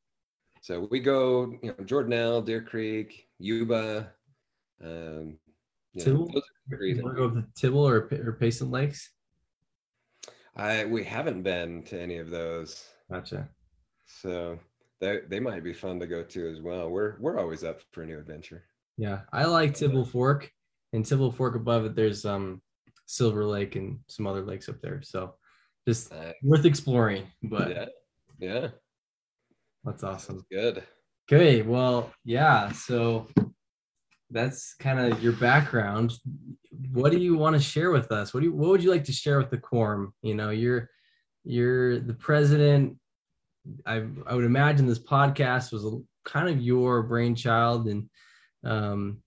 So 0.60 0.86
we 0.92 1.00
go, 1.00 1.58
you 1.60 1.70
know, 1.70 1.84
Jordanelle, 1.84 2.44
Deer 2.44 2.62
Creek, 2.62 3.26
Yuba. 3.40 4.12
Um, 4.80 5.38
you 5.92 5.98
know, 5.98 6.04
Tibble? 6.04 6.26
those 6.32 6.42
are 6.70 6.76
great. 6.76 6.96
You 6.96 7.02
want 7.02 7.16
to 7.16 7.28
go 7.28 7.34
to 7.34 7.44
Tibble 7.56 7.88
or, 7.88 8.08
or 8.24 8.36
Payson 8.38 8.70
Lakes? 8.70 9.10
I 10.56 10.84
we 10.84 11.04
haven't 11.04 11.42
been 11.42 11.82
to 11.84 12.00
any 12.00 12.16
of 12.18 12.30
those, 12.30 12.84
Gotcha. 13.10 13.48
so 14.06 14.58
they 15.00 15.20
they 15.28 15.40
might 15.40 15.62
be 15.64 15.72
fun 15.74 16.00
to 16.00 16.06
go 16.06 16.22
to 16.22 16.50
as 16.50 16.60
well. 16.60 16.88
We're 16.90 17.16
we're 17.20 17.38
always 17.38 17.62
up 17.64 17.80
for 17.92 18.02
a 18.02 18.06
new 18.06 18.18
adventure. 18.18 18.64
Yeah, 18.96 19.20
I 19.32 19.44
like 19.44 19.74
Tibble 19.74 20.06
Fork, 20.06 20.50
and 20.94 21.04
Tibble 21.04 21.30
Fork 21.32 21.54
above 21.56 21.84
it. 21.84 21.94
There's 21.94 22.24
um 22.24 22.62
Silver 23.06 23.44
Lake 23.44 23.76
and 23.76 23.98
some 24.08 24.26
other 24.26 24.42
lakes 24.42 24.68
up 24.68 24.80
there. 24.80 25.02
So 25.02 25.34
just 25.86 26.12
Uh, 26.12 26.32
worth 26.42 26.64
exploring. 26.64 27.26
But 27.42 27.70
yeah, 27.70 27.86
yeah, 28.38 28.68
that's 29.84 30.02
awesome. 30.02 30.36
sounds 30.36 30.46
good. 30.50 30.82
Okay, 31.30 31.60
well, 31.62 32.12
yeah. 32.24 32.72
So 32.72 33.26
that's 34.30 34.74
kind 34.74 34.98
of 35.00 35.22
your 35.22 35.32
background. 35.34 36.12
What 36.92 37.12
do 37.12 37.18
you 37.18 37.36
want 37.36 37.54
to 37.56 37.62
share 37.62 37.90
with 37.90 38.10
us? 38.10 38.34
What 38.34 38.40
do 38.40 38.46
you 38.46 38.52
what 38.52 38.70
would 38.70 38.82
you 38.82 38.90
like 38.90 39.04
to 39.04 39.12
share 39.12 39.38
with 39.38 39.50
the 39.50 39.58
quorum? 39.58 40.12
You 40.22 40.34
know, 40.34 40.50
you're 40.50 40.90
you're 41.44 42.00
the 42.00 42.14
president. 42.14 42.96
I 43.84 44.04
I 44.26 44.34
would 44.34 44.44
imagine 44.44 44.86
this 44.86 44.98
podcast 44.98 45.72
was 45.72 45.84
a, 45.84 45.98
kind 46.24 46.48
of 46.48 46.60
your 46.60 47.02
brainchild, 47.04 47.86
and 47.88 48.08
um, 48.64 49.22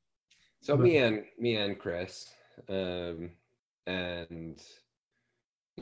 So 0.62 0.76
But- 0.76 0.84
me 0.84 0.98
and 0.98 1.24
me 1.38 1.56
and 1.56 1.80
Chris, 1.80 2.30
um, 2.68 3.32
and 3.88 4.62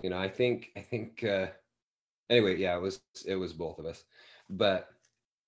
you 0.04 0.10
know, 0.12 0.18
I 0.18 0.30
think 0.30 0.70
I 0.78 0.82
think 0.82 1.24
uh, 1.24 1.48
anyway, 2.30 2.58
yeah, 2.58 2.76
it 2.76 2.82
was 2.82 3.02
it 3.26 3.36
was 3.36 3.54
both 3.54 3.80
of 3.80 3.86
us, 3.86 4.04
but 4.50 4.90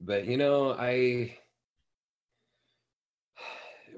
but 0.02 0.26
you 0.26 0.38
know, 0.38 0.74
I 0.74 1.38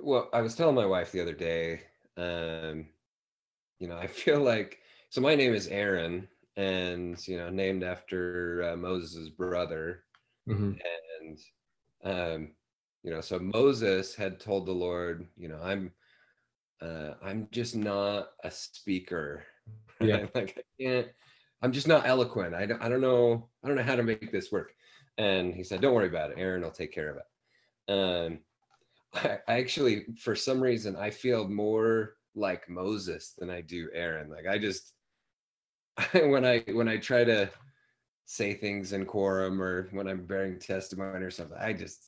well, 0.01 0.29
I 0.33 0.41
was 0.41 0.55
telling 0.55 0.75
my 0.75 0.85
wife 0.85 1.11
the 1.11 1.21
other 1.21 1.33
day, 1.33 1.81
um, 2.17 2.89
you 3.79 3.87
know, 3.87 3.97
I 3.97 4.07
feel 4.07 4.41
like 4.41 4.79
so 5.09 5.21
my 5.21 5.35
name 5.35 5.53
is 5.53 5.67
Aaron, 5.67 6.27
and 6.57 7.17
you 7.27 7.37
know, 7.37 7.49
named 7.49 7.83
after 7.83 8.63
uh, 8.73 8.77
Moses' 8.77 9.29
brother, 9.29 10.03
mhm, 10.47 10.79
and 11.21 11.39
um 12.03 12.55
you 13.03 13.11
know 13.11 13.21
so 13.21 13.39
moses 13.39 14.15
had 14.15 14.39
told 14.39 14.65
the 14.65 14.71
lord 14.71 15.27
you 15.37 15.47
know 15.47 15.59
i'm 15.61 15.91
uh 16.81 17.13
i'm 17.23 17.47
just 17.51 17.75
not 17.75 18.29
a 18.43 18.51
speaker. 18.51 19.43
Yeah. 20.01 20.25
like 20.33 20.57
i 20.57 20.83
can't 20.83 21.07
i'm 21.61 21.71
just 21.71 21.87
not 21.87 22.07
eloquent. 22.07 22.55
I 22.55 22.65
don't, 22.65 22.81
I 22.81 22.89
don't 22.89 23.01
know 23.01 23.49
i 23.63 23.67
don't 23.67 23.77
know 23.77 23.83
how 23.83 23.95
to 23.95 24.03
make 24.03 24.31
this 24.31 24.51
work. 24.51 24.73
And 25.17 25.53
he 25.53 25.63
said 25.63 25.81
don't 25.81 25.93
worry 25.93 26.07
about 26.07 26.31
it. 26.31 26.39
Aaron 26.39 26.63
I'll 26.63 26.71
take 26.71 26.91
care 26.93 27.09
of 27.09 27.17
it. 27.17 27.91
Um 27.93 28.39
I, 29.13 29.39
actually 29.47 30.05
for 30.19 30.35
some 30.35 30.61
reason 30.61 30.95
i 30.95 31.09
feel 31.09 31.47
more 31.47 32.15
like 32.35 32.69
moses 32.69 33.33
than 33.37 33.49
i 33.49 33.61
do 33.61 33.89
aaron 33.93 34.29
like 34.29 34.47
i 34.47 34.57
just 34.57 34.93
when 36.13 36.45
i 36.45 36.63
when 36.67 36.87
i 36.87 36.97
try 36.97 37.23
to 37.23 37.49
say 38.31 38.53
things 38.53 38.93
in 38.93 39.05
quorum 39.05 39.61
or 39.61 39.89
when 39.91 40.07
I'm 40.07 40.25
bearing 40.25 40.57
testimony 40.57 41.25
or 41.25 41.31
something. 41.31 41.57
I 41.59 41.73
just, 41.73 42.07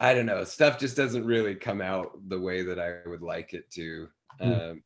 I 0.00 0.12
don't 0.12 0.26
know, 0.26 0.44
stuff 0.44 0.78
just 0.78 0.98
doesn't 0.98 1.24
really 1.24 1.54
come 1.54 1.80
out 1.80 2.10
the 2.28 2.38
way 2.38 2.62
that 2.62 2.78
I 2.78 3.08
would 3.08 3.22
like 3.22 3.54
it 3.54 3.70
to. 3.72 4.08
Mm. 4.38 4.70
Um, 4.70 4.82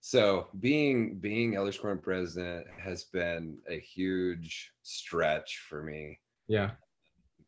so 0.00 0.48
being 0.60 1.18
being 1.18 1.56
Elders 1.56 1.78
Quorum 1.78 2.00
president 2.00 2.66
has 2.78 3.04
been 3.04 3.56
a 3.70 3.80
huge 3.80 4.72
stretch 4.82 5.62
for 5.66 5.82
me. 5.82 6.18
yeah, 6.46 6.72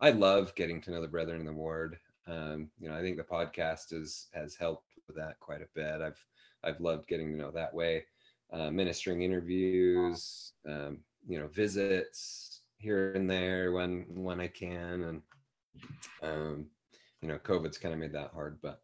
I 0.01 0.11
love 0.11 0.55
getting 0.55 0.81
to 0.83 0.91
know 0.91 1.03
the 1.03 1.09
brethren 1.09 1.41
in 1.41 1.47
the 1.47 1.53
ward. 1.53 1.99
Um, 2.27 2.71
you 2.81 2.89
know, 2.89 2.97
I 2.97 3.03
think 3.03 3.17
the 3.17 3.23
podcast 3.25 3.91
has 3.93 4.29
has 4.35 4.55
helped 4.57 4.95
with 5.07 5.17
that 5.17 5.39
quite 5.41 5.63
a 5.63 5.69
bit. 5.75 6.01
I've 6.01 6.25
I've 6.63 6.81
loved 6.81 7.09
getting 7.09 7.31
to 7.33 7.37
know 7.39 7.51
that 7.51 7.75
way. 7.75 8.05
Uh, 8.53 8.71
ministering 8.71 9.23
interviews, 9.23 10.53
um, 10.69 10.99
you 11.27 11.39
know, 11.39 11.49
visits 11.49 12.63
here 12.79 13.13
and 13.15 13.29
there 13.31 13.73
when 13.73 14.05
when 14.09 14.41
I 14.41 14.49
can, 14.49 15.03
and 15.05 15.23
um, 16.23 16.67
you 17.21 17.29
know, 17.29 17.39
COVID's 17.39 17.79
kind 17.79 17.95
of 17.95 18.01
made 18.01 18.13
that 18.13 18.33
hard, 18.33 18.59
but 18.63 18.81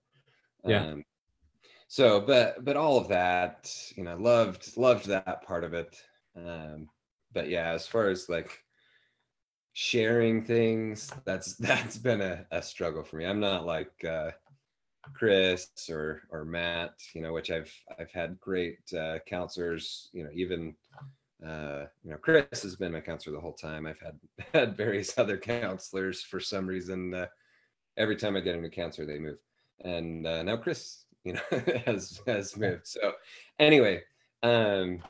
Yeah. 0.65 0.87
Um, 0.87 1.05
so, 1.89 2.21
but 2.21 2.65
but 2.65 2.77
all 2.77 2.99
of 2.99 3.09
that, 3.09 3.73
you 3.97 4.05
know, 4.05 4.17
loved 4.17 4.77
loved 4.77 5.07
that 5.07 5.43
part 5.45 5.65
of 5.65 5.75
it. 5.75 5.97
Um, 6.37 6.89
but 7.33 7.49
yeah, 7.49 7.71
as 7.71 7.87
far 7.87 8.09
as 8.09 8.29
like 8.29 8.65
sharing 9.73 10.45
things 10.45 11.11
that's 11.25 11.57
that's 11.59 11.99
been 11.99 12.21
a, 12.21 12.47
a 12.51 12.63
struggle 12.63 13.03
for 13.05 13.17
me. 13.17 13.27
I'm 13.27 13.41
not 13.41 13.67
like 13.67 14.05
uh 14.05 14.31
chris 15.15 15.69
or 15.91 16.23
or 16.31 16.45
matt 16.45 16.93
you 17.15 17.23
know 17.23 17.33
which 17.33 17.51
i've 17.51 17.73
i've 17.99 18.11
had 18.13 18.39
great 18.39 18.79
uh 18.99 19.19
counselors 19.27 20.11
you 20.13 20.23
know 20.23 20.31
even 20.35 20.75
uh 21.47 21.87
you 22.05 22.11
know 22.11 22.19
chris 22.19 22.63
has 22.63 22.77
been 22.77 22.93
my 22.93 23.01
counselor 23.01 23.35
the 23.35 23.41
whole 23.41 23.55
time. 23.55 23.87
I've 23.87 24.01
had 24.01 24.19
had 24.55 24.77
various 24.77 25.17
other 25.19 25.39
counselors 25.39 26.23
for 26.23 26.41
some 26.41 26.67
reason 26.67 27.15
uh, 27.15 27.27
every 27.97 28.17
time 28.17 28.37
i 28.37 28.41
get 28.41 28.55
a 28.57 28.61
new 28.61 28.71
counselor 28.71 29.07
they 29.07 29.19
move. 29.19 29.39
And 29.85 30.27
uh, 30.27 30.43
now 30.43 30.57
chris 30.57 31.05
you 31.25 31.35
know 31.35 31.41
has 31.87 32.21
has 32.27 32.57
moved. 32.57 32.87
So 32.87 33.13
anyway 33.59 34.03
um 34.43 35.03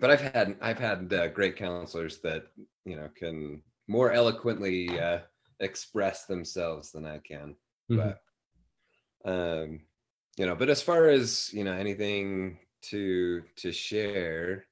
but 0.00 0.10
I've 0.10 0.20
had 0.22 0.56
I've 0.60 0.78
had 0.78 1.12
uh, 1.12 1.28
great 1.28 1.56
counselors 1.56 2.20
that 2.20 2.44
you 2.84 2.96
know 2.96 3.08
can 3.14 3.62
more 3.88 4.12
eloquently 4.12 4.98
uh, 4.98 5.20
express 5.60 6.26
themselves 6.26 6.92
than 6.92 7.06
I 7.06 7.18
can. 7.18 7.56
mhm, 7.88 8.10
But 8.10 8.22
um, 9.24 9.80
you 10.36 10.46
know, 10.46 10.54
but 10.54 10.70
as 10.70 10.82
far 10.82 11.08
as 11.08 11.52
you 11.52 11.64
know, 11.64 11.72
anything 11.72 12.58
to 12.82 13.42
to 13.56 13.72
share, 13.72 14.66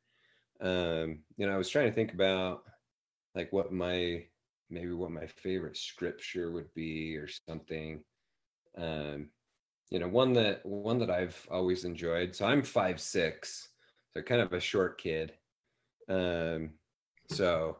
um, 0.61 1.25
you 1.37 1.47
know, 1.47 1.55
I 1.55 1.59
was 1.59 1.71
trying 1.71 1.89
to 1.89 1.95
think 1.95 2.15
about 2.15 2.65
like 3.35 3.53
what 3.53 3.73
my 3.73 4.25
maybe 4.71 4.93
what 4.93 5.13
my 5.13 5.27
favorite 5.27 5.77
scripture 5.79 6.53
would 6.53 6.73
be 6.75 7.17
or 7.17 7.29
something. 7.49 8.05
Um, 8.77 9.31
you 9.91 9.99
know, 10.01 10.09
one 10.09 10.35
that 10.35 10.65
one 10.67 10.99
that 11.01 11.11
I've 11.11 11.47
always 11.51 11.85
enjoyed. 11.85 12.35
So 12.37 12.47
I'm 12.47 12.63
five 12.63 13.01
six, 13.01 13.68
kind 14.23 14.41
of 14.41 14.53
a 14.53 14.61
short 14.61 15.01
kid. 15.01 15.33
Um, 16.09 16.71
so 17.31 17.79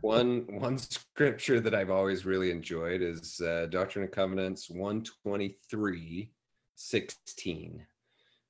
one 0.00 0.46
one 0.48 0.78
scripture 0.78 1.60
that 1.60 1.74
I've 1.74 1.90
always 1.90 2.24
really 2.24 2.50
enjoyed 2.50 3.02
is 3.02 3.40
uh, 3.40 3.66
Doctrine 3.70 4.04
and 4.04 4.12
Covenants 4.12 4.70
123, 4.70 6.30
16. 6.74 7.86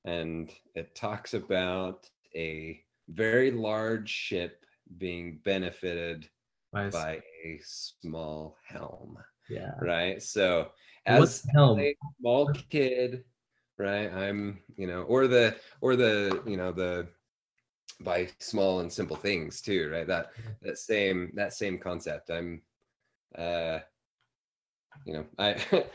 And 0.04 0.52
it 0.74 0.94
talks 0.94 1.34
about 1.34 2.08
a 2.34 2.80
very 3.08 3.50
large 3.50 4.08
ship 4.08 4.64
being 4.98 5.40
benefited 5.44 6.28
By 6.72 6.90
by 6.90 7.22
a 7.44 7.60
small 7.64 8.56
helm, 8.64 9.18
yeah. 9.50 9.72
right? 9.80 10.22
So 10.22 10.68
as 11.06 11.44
helm? 11.54 11.80
a 11.80 11.96
small 12.20 12.52
kid, 12.70 13.24
right? 13.78 14.12
I'm, 14.12 14.60
you 14.76 14.86
know, 14.86 15.02
or 15.02 15.26
the 15.26 15.56
or 15.80 15.96
the, 15.96 16.40
you 16.46 16.56
know, 16.56 16.70
the 16.70 17.08
by 18.00 18.28
small 18.38 18.80
and 18.80 18.92
simple 18.92 19.16
things 19.16 19.60
too, 19.60 19.90
right? 19.92 20.06
That 20.06 20.32
that 20.62 20.78
same 20.78 21.32
that 21.34 21.52
same 21.52 21.78
concept. 21.78 22.30
I'm 22.30 22.62
uh 23.36 23.80
you 25.04 25.12
know, 25.12 25.26
I 25.38 25.56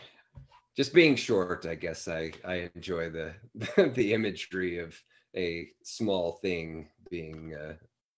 just 0.77 0.93
being 0.93 1.15
short, 1.15 1.65
I 1.65 1.75
guess 1.75 2.07
I 2.07 2.31
I 2.45 2.69
enjoy 2.75 3.09
the 3.09 3.33
the 3.95 4.13
imagery 4.13 4.79
of 4.79 4.95
a 5.35 5.69
small 5.83 6.33
thing 6.41 6.89
being 7.09 7.55
uh, 7.55 7.73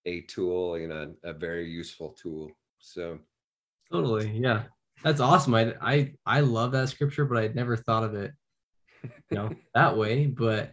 a 0.06 0.22
tool, 0.22 0.78
you 0.78 0.88
know, 0.88 1.14
a 1.22 1.32
very 1.32 1.68
useful 1.70 2.10
tool. 2.20 2.50
So 2.78 3.18
Totally. 3.92 4.30
Yeah. 4.30 4.64
That's 5.02 5.20
awesome. 5.20 5.54
I 5.54 5.74
I 5.80 6.12
I 6.24 6.40
love 6.40 6.72
that 6.72 6.88
scripture, 6.88 7.24
but 7.24 7.38
I'd 7.38 7.54
never 7.54 7.76
thought 7.76 8.04
of 8.04 8.14
it, 8.14 8.32
you 9.02 9.36
know, 9.36 9.50
that 9.74 9.96
way, 9.96 10.26
but 10.26 10.72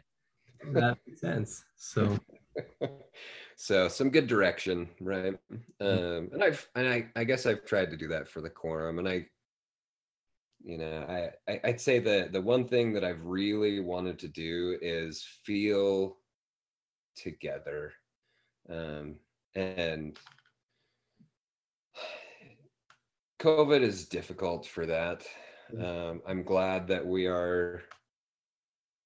that 0.72 0.98
makes 1.06 1.22
sense. 1.22 1.64
So 1.76 2.18
so 3.56 3.88
some 3.88 4.10
good 4.10 4.28
direction, 4.28 4.90
right? 5.00 5.38
Um, 5.80 6.30
and 6.32 6.44
I've 6.44 6.68
and 6.76 6.88
I 6.88 7.08
I 7.16 7.24
guess 7.24 7.46
I've 7.46 7.66
tried 7.66 7.92
to 7.92 7.98
do 7.98 8.08
that 8.10 8.28
for 8.28 8.42
the 8.42 8.50
quorum, 8.50 9.00
and 9.00 9.08
I, 9.08 9.26
you 10.64 10.78
know, 10.78 11.06
I, 11.08 11.52
I 11.52 11.60
I'd 11.64 11.82
say 11.82 12.00
the 12.00 12.30
the 12.32 12.42
one 12.42 12.68
thing 12.68 12.94
that 12.94 13.04
I've 13.04 13.24
really 13.26 13.80
wanted 13.80 14.20
to 14.20 14.28
do 14.28 14.78
is 14.82 15.26
feel 15.46 16.18
together, 17.16 17.94
um, 18.70 19.16
and 19.56 20.18
COVID 23.40 23.82
is 23.82 24.06
difficult 24.08 24.66
for 24.66 24.86
that. 24.86 25.26
Um, 25.80 26.22
I'm 26.28 26.44
glad 26.44 26.88
that 26.88 27.06
we 27.06 27.28
are 27.28 27.82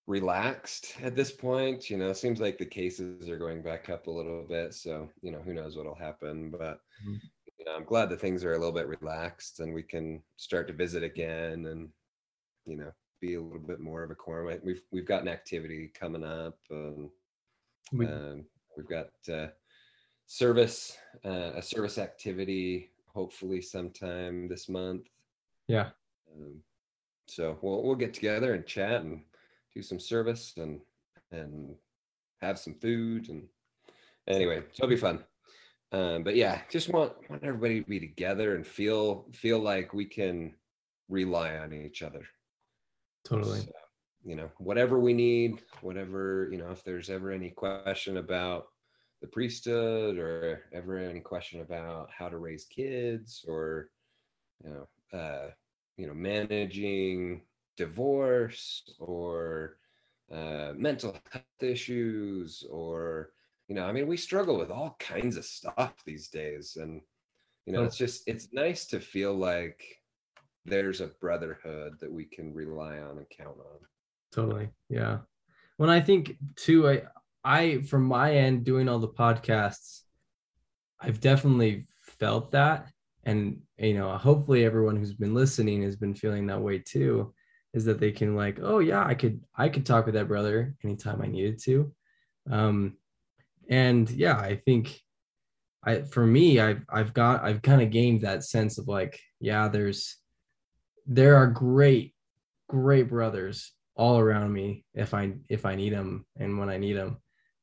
relaxed 0.08 0.96
at 1.02 1.16
this 1.16 1.32
point. 1.32 1.90
You 1.90 1.98
know, 1.98 2.10
it 2.10 2.18
seems 2.18 2.40
like 2.40 2.58
the 2.58 2.66
cases 2.66 3.30
are 3.30 3.38
going 3.38 3.62
back 3.62 3.90
up 3.90 4.08
a 4.08 4.12
little 4.12 4.44
bit. 4.44 4.74
So, 4.74 5.10
you 5.22 5.32
know, 5.32 5.40
who 5.40 5.54
knows 5.54 5.76
what'll 5.76 5.96
happen. 5.96 6.52
But 6.52 6.82
Mhm. 7.06 7.22
you 7.58 7.66
know, 7.66 7.76
I'm 7.76 7.86
glad 7.86 8.10
that 8.10 8.20
things 8.22 8.44
are 8.44 8.54
a 8.54 8.58
little 8.58 8.74
bit 8.74 8.88
relaxed 8.88 9.60
and 9.62 9.74
we 9.74 9.82
can 9.84 10.22
start 10.38 10.68
to 10.68 10.74
visit 10.74 11.04
again 11.04 11.66
and, 11.68 11.92
you 12.66 12.76
know, 12.78 12.92
be 13.22 13.36
a 13.36 13.42
little 13.42 13.66
bit 13.66 13.80
more 13.80 14.04
of 14.04 14.12
a 14.12 14.16
quorum. 14.16 14.60
We've 14.64 14.84
we've 14.92 15.06
got 15.06 15.22
an 15.22 15.28
activity 15.30 15.88
coming 15.88 16.24
up. 16.24 16.60
And, 16.70 17.10
we, 17.92 18.06
um, 18.06 18.46
we've 18.76 18.88
got 18.90 19.12
uh, 19.32 19.48
service, 20.28 20.98
uh, 21.24 21.54
a 21.56 21.62
service 21.62 21.98
activity, 21.98 22.92
hopefully 23.08 23.62
sometime 23.62 24.48
this 24.48 24.68
month. 24.70 25.08
yeah. 25.68 25.92
Um, 26.32 26.64
so 27.28 27.58
we'll 27.62 27.84
we'll 27.84 27.96
get 27.96 28.14
together 28.14 28.54
and 28.54 28.66
chat 28.68 29.02
and 29.02 29.24
do 29.76 29.82
some 29.82 30.00
service 30.00 30.54
and 30.58 30.80
and 31.32 31.76
have 32.42 32.58
some 32.58 32.76
food 32.76 33.30
and 33.30 33.44
anyway, 34.28 34.62
so 34.74 34.84
it'll 34.84 34.90
be 34.90 34.96
fun. 34.96 35.24
Um, 35.92 36.24
but 36.24 36.36
yeah, 36.36 36.62
just 36.70 36.90
want 36.90 37.14
want 37.30 37.44
everybody 37.44 37.82
to 37.82 37.90
be 37.90 38.00
together 38.00 38.56
and 38.56 38.66
feel 38.66 39.26
feel 39.34 39.60
like 39.60 39.94
we 39.94 40.06
can 40.06 40.54
rely 41.10 41.58
on 41.58 41.74
each 41.74 42.02
other. 42.02 42.26
Totally. 43.24 43.60
So, 43.60 43.72
you 44.24 44.36
know, 44.36 44.50
whatever 44.58 45.00
we 45.00 45.14
need, 45.14 45.62
whatever 45.82 46.50
you 46.52 46.58
know, 46.58 46.72
if 46.72 46.84
there's 46.84 47.10
ever 47.10 47.32
any 47.32 47.50
question 47.50 48.18
about 48.18 48.68
the 49.22 49.28
priesthood 49.28 50.18
or 50.18 50.64
ever 50.74 50.98
any 50.98 51.20
question 51.20 51.62
about 51.62 52.10
how 52.16 52.30
to 52.30 52.38
raise 52.38 52.66
kids 52.66 53.46
or 53.48 53.90
you 54.64 54.70
know 54.70 55.18
uh 55.18 55.50
you 55.98 56.08
know 56.08 56.14
managing 56.14 57.42
divorce 57.78 58.84
or 59.00 59.78
uh 60.32 60.74
mental 60.76 61.18
health 61.32 61.44
issues 61.62 62.66
or 62.70 63.32
you 63.68 63.76
know 63.76 63.86
i 63.86 63.92
mean 63.92 64.08
we 64.08 64.18
struggle 64.18 64.58
with 64.58 64.72
all 64.72 64.96
kinds 65.00 65.38
of 65.38 65.46
stuff 65.46 65.94
these 66.06 66.30
days 66.30 66.78
and 66.80 67.02
you 67.66 67.74
know 67.74 67.84
it's 67.84 67.98
just 67.98 68.24
it's 68.28 68.54
nice 68.54 68.86
to 68.86 69.00
feel 69.00 69.34
like 69.36 70.02
there's 70.66 71.02
a 71.02 71.12
brotherhood 71.22 71.94
that 72.00 72.12
we 72.12 72.26
can 72.26 72.54
rely 72.54 72.98
on 72.98 73.18
and 73.18 73.30
count 73.30 73.58
on 73.60 73.80
Totally. 74.36 74.70
Yeah. 74.90 75.20
When 75.78 75.90
I 75.90 76.02
think 76.02 76.36
too, 76.58 76.90
I 76.90 77.04
I 77.44 77.82
from 77.84 78.04
my 78.04 78.34
end 78.36 78.66
doing 78.66 78.90
all 78.90 79.00
the 79.00 79.08
podcasts, 79.08 80.02
I've 81.00 81.22
definitely 81.22 81.88
felt 82.02 82.52
that. 82.52 82.90
And 83.24 83.62
you 83.78 83.94
know, 83.94 84.12
hopefully 84.18 84.66
everyone 84.66 84.98
who's 84.98 85.14
been 85.14 85.34
listening 85.34 85.84
has 85.84 85.96
been 85.96 86.16
feeling 86.16 86.48
that 86.48 86.62
way 86.62 86.80
too, 86.80 87.34
is 87.76 87.86
that 87.86 88.00
they 88.00 88.12
can 88.12 88.36
like, 88.36 88.58
oh 88.62 88.80
yeah, 88.80 89.06
I 89.06 89.14
could 89.14 89.44
I 89.54 89.68
could 89.68 89.86
talk 89.86 90.06
with 90.06 90.16
that 90.16 90.30
brother 90.30 90.74
anytime 90.84 91.22
I 91.22 91.28
needed 91.28 91.60
to. 91.64 91.94
Um 92.50 92.98
and 93.70 94.10
yeah, 94.10 94.38
I 94.38 94.56
think 94.66 94.98
I 95.84 96.02
for 96.02 96.26
me, 96.26 96.60
I've 96.60 96.84
I've 96.90 97.14
got 97.14 97.44
I've 97.44 97.62
kind 97.62 97.82
of 97.82 97.92
gained 97.92 98.22
that 98.22 98.46
sense 98.46 98.78
of 98.78 98.88
like, 98.88 99.20
yeah, 99.42 99.68
there's 99.68 100.18
there 101.06 101.36
are 101.36 101.48
great, 101.48 102.16
great 102.70 103.10
brothers 103.10 103.74
all 103.96 104.20
around 104.20 104.52
me 104.54 104.86
if 104.94 105.14
I 105.14 105.34
if 105.50 105.66
I 105.66 105.76
need 105.76 105.94
them 105.94 106.26
and 106.38 106.58
when 106.58 106.70
I 106.70 106.78
need 106.78 106.94
them. 106.94 107.18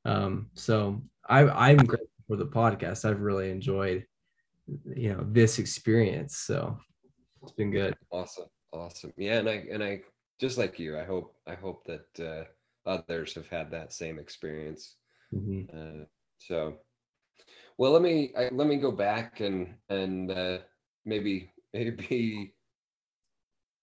Um, 0.05 0.51
so 0.55 1.03
I 1.27 1.49
I'm 1.49 1.79
grateful 1.79 2.09
for 2.29 2.37
the 2.37 2.47
podcast. 2.47 3.09
I've 3.09 3.21
really 3.21 3.51
enjoyed 3.51 4.05
you 4.95 5.15
know 5.15 5.25
this 5.27 5.59
experience. 5.59 6.37
So 6.37 6.77
it's 7.43 7.53
been 7.53 7.71
good. 7.71 7.97
awesome 8.11 8.45
awesome 8.73 9.13
yeah 9.17 9.39
and 9.39 9.49
i 9.49 9.55
and 9.71 9.83
i 9.83 10.01
just 10.41 10.59
like 10.59 10.79
you 10.79 10.99
i 10.99 11.05
hope 11.05 11.37
i 11.47 11.55
hope 11.55 11.85
that 11.85 12.21
uh 12.21 12.45
others 12.89 13.35
have 13.35 13.49
had 13.49 13.71
that 13.71 13.93
same 13.93 14.19
experience 14.19 14.97
Mhm. 15.33 15.69
Uh, 15.73 16.07
so, 16.39 16.79
well, 17.79 17.93
let 17.93 18.03
me 18.03 18.33
I, 18.37 18.49
let 18.53 18.67
me 18.69 18.77
go 18.79 18.93
back 18.93 19.41
and 19.41 19.79
and 19.89 20.31
uh, 20.31 20.59
maybe 21.05 21.53
maybe 21.75 22.55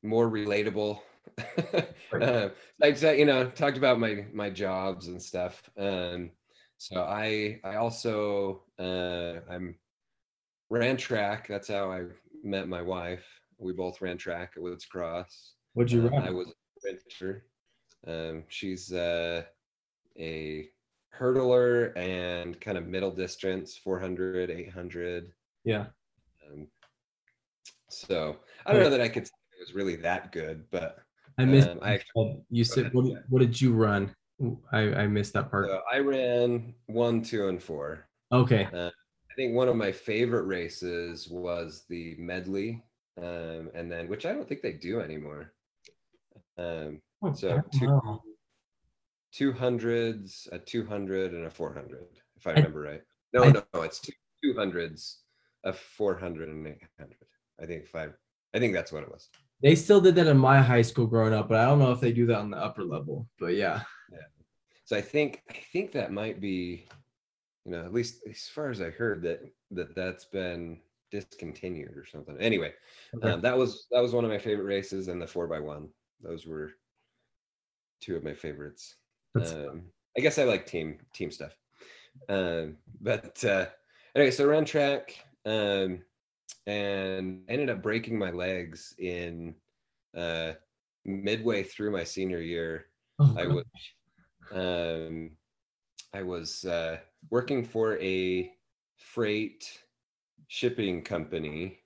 more 0.03 0.29
relatable. 0.29 1.01
uh, 2.21 2.49
like 2.79 3.03
I 3.03 3.13
you 3.13 3.25
know, 3.25 3.49
talked 3.49 3.77
about 3.77 3.99
my 3.99 4.25
my 4.33 4.49
jobs 4.49 5.07
and 5.07 5.21
stuff. 5.21 5.69
Um, 5.77 6.31
so 6.77 7.03
I 7.03 7.59
I 7.63 7.75
also 7.75 8.63
uh, 8.79 9.41
I'm 9.49 9.79
ran 10.69 10.97
track. 10.97 11.47
That's 11.47 11.67
how 11.69 11.91
I 11.91 12.05
met 12.43 12.67
my 12.67 12.81
wife. 12.81 13.38
We 13.59 13.73
both 13.73 14.01
ran 14.01 14.17
track 14.17 14.53
at 14.55 14.63
Woods 14.63 14.85
Cross. 14.85 15.53
What'd 15.73 15.91
you 15.91 16.07
Uh, 16.07 16.09
run? 16.09 16.23
I 16.23 16.31
was 16.31 16.47
a 16.49 16.53
sprinter. 16.79 17.45
Um, 18.07 18.43
she's 18.47 18.93
uh, 18.93 19.43
a 20.17 20.69
hurdler 21.17 21.95
and 21.97 22.59
kind 22.61 22.77
of 22.77 22.87
middle 22.87 23.11
distance 23.11 23.75
400 23.75 24.49
800 24.49 25.33
yeah. 25.65 25.87
um, 26.47 26.67
so 27.89 28.37
i 28.65 28.71
don't 28.71 28.83
know 28.83 28.89
that 28.89 29.01
i 29.01 29.09
could 29.09 29.25
say 29.25 29.31
it 29.57 29.59
was 29.59 29.73
really 29.75 29.97
that 29.97 30.31
good 30.31 30.63
but 30.71 30.99
I 31.37 31.45
missed 31.45 31.69
um, 31.69 31.79
I, 31.81 31.99
you 32.49 32.63
said 32.63 32.93
what, 32.93 33.05
what 33.29 33.39
did 33.39 33.59
you 33.59 33.73
run? 33.73 34.13
I, 34.71 34.79
I 34.93 35.07
missed 35.07 35.33
that 35.33 35.49
part. 35.49 35.67
so 35.67 35.81
I 35.91 35.99
ran 35.99 36.73
one 36.85 37.21
two 37.21 37.47
and 37.49 37.61
four 37.61 38.07
Okay. 38.31 38.67
i 38.73 38.91
think 39.35 39.53
one 39.55 39.67
of 39.67 39.75
my 39.75 39.91
favorite 39.91 40.43
races 40.43 41.27
was 41.27 41.85
the 41.89 42.15
medley 42.17 42.81
um, 43.21 43.69
and 43.73 43.91
then 43.91 44.07
which 44.07 44.25
i 44.25 44.31
don't 44.33 44.47
think 44.47 44.61
they 44.61 44.73
do 44.73 45.01
anymore 45.01 45.53
um, 46.57 47.01
Oh, 47.21 47.33
so 47.33 47.55
wow. 47.55 47.63
two- 47.73 48.21
200s 49.53 50.47
a 50.51 50.57
200 50.59 51.33
and 51.33 51.45
a 51.45 51.49
400 51.49 52.05
if 52.37 52.47
i 52.47 52.51
remember 52.51 52.81
right 52.81 53.01
no 53.33 53.43
I- 53.43 53.51
no 53.51 53.63
no 53.73 53.81
it's 53.81 53.99
two 53.99 54.13
200s 54.43 55.17
a 55.65 55.73
400 55.73 56.49
and 56.49 56.65
800 56.67 57.15
i 57.61 57.65
think 57.65 57.85
five 57.87 58.13
i 58.53 58.59
think 58.59 58.73
that's 58.73 58.91
what 58.91 59.03
it 59.03 59.11
was 59.11 59.29
They 59.61 59.75
still 59.75 59.99
did 60.01 60.15
that 60.15 60.27
in 60.27 60.37
my 60.37 60.61
high 60.61 60.81
school 60.83 61.05
growing 61.05 61.33
up, 61.33 61.49
but 61.49 61.59
I 61.59 61.65
don't 61.65 61.79
know 61.79 61.91
if 61.91 61.99
they 61.99 62.13
do 62.13 62.25
that 62.27 62.37
on 62.39 62.49
the 62.49 62.57
upper 62.57 62.85
level. 62.85 63.27
But 63.37 63.55
yeah. 63.55 63.81
yeah. 64.11 64.29
so 64.85 64.95
i 64.95 65.01
think 65.01 65.43
i 65.51 65.57
think 65.73 65.91
that 65.91 66.13
might 66.13 66.39
be 66.39 66.87
you 67.65 67.71
know 67.73 67.83
at 67.83 67.93
least 67.93 68.21
as 68.29 68.47
far 68.47 68.69
as 68.69 68.79
i 68.81 68.89
heard 68.89 69.21
that 69.23 69.41
that 69.71 69.93
that's 69.95 70.25
been 70.25 70.79
discontinued 71.11 71.95
or 71.97 72.05
something 72.05 72.37
anyway 72.39 72.73
Okay. 73.15 73.29
um, 73.29 73.41
that 73.41 73.57
was 73.57 73.87
that 73.91 74.01
was 74.01 74.13
one 74.13 74.23
of 74.23 74.31
my 74.31 74.37
favorite 74.37 74.65
races 74.65 75.07
and 75.07 75.21
the 75.21 75.27
four 75.27 75.47
by 75.47 75.59
one 75.59 75.89
those 76.21 76.45
were 76.45 76.71
two 78.01 78.15
of 78.15 78.23
my 78.23 78.33
favorites 78.33 78.95
um, 79.35 79.83
I 80.17 80.21
guess 80.21 80.37
I 80.37 80.43
like 80.43 80.65
team 80.65 80.99
team 81.13 81.31
stuff. 81.31 81.55
Um, 82.27 82.77
but 83.01 83.43
uh, 83.45 83.67
anyway, 84.15 84.31
so 84.31 84.43
I 84.43 84.47
ran 84.47 84.65
track 84.65 85.17
um, 85.45 86.03
and 86.67 87.43
ended 87.47 87.69
up 87.69 87.81
breaking 87.81 88.17
my 88.17 88.31
legs 88.31 88.95
in 88.97 89.55
uh, 90.15 90.53
midway 91.05 91.63
through 91.63 91.91
my 91.91 92.03
senior 92.03 92.41
year. 92.41 92.87
oh, 93.19 93.35
I 93.37 93.47
was 93.47 93.65
um, 94.51 95.31
I 96.13 96.23
was 96.23 96.65
uh, 96.65 96.97
working 97.29 97.63
for 97.63 97.97
a 97.99 98.51
freight 98.97 99.79
shipping 100.49 101.01
company, 101.03 101.79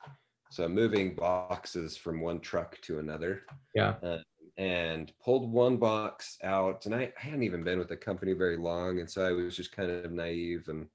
so 0.49 0.67
moving 0.67 1.13
boxes 1.15 1.95
from 1.95 2.21
one 2.21 2.39
truck 2.39 2.79
to 2.81 2.97
another. 2.97 3.43
Yeah. 3.75 3.95
Uh, 4.01 4.19
and 4.57 5.11
pulled 5.23 5.51
one 5.51 5.77
box 5.77 6.37
out, 6.43 6.85
and 6.85 6.95
I, 6.95 7.11
I 7.17 7.21
hadn't 7.21 7.43
even 7.43 7.63
been 7.63 7.79
with 7.79 7.89
the 7.89 7.97
company 7.97 8.33
very 8.33 8.57
long, 8.57 8.99
and 8.99 9.09
so 9.09 9.25
I 9.25 9.31
was 9.31 9.55
just 9.55 9.71
kind 9.71 9.91
of 9.91 10.11
naive 10.11 10.67
and 10.67 10.87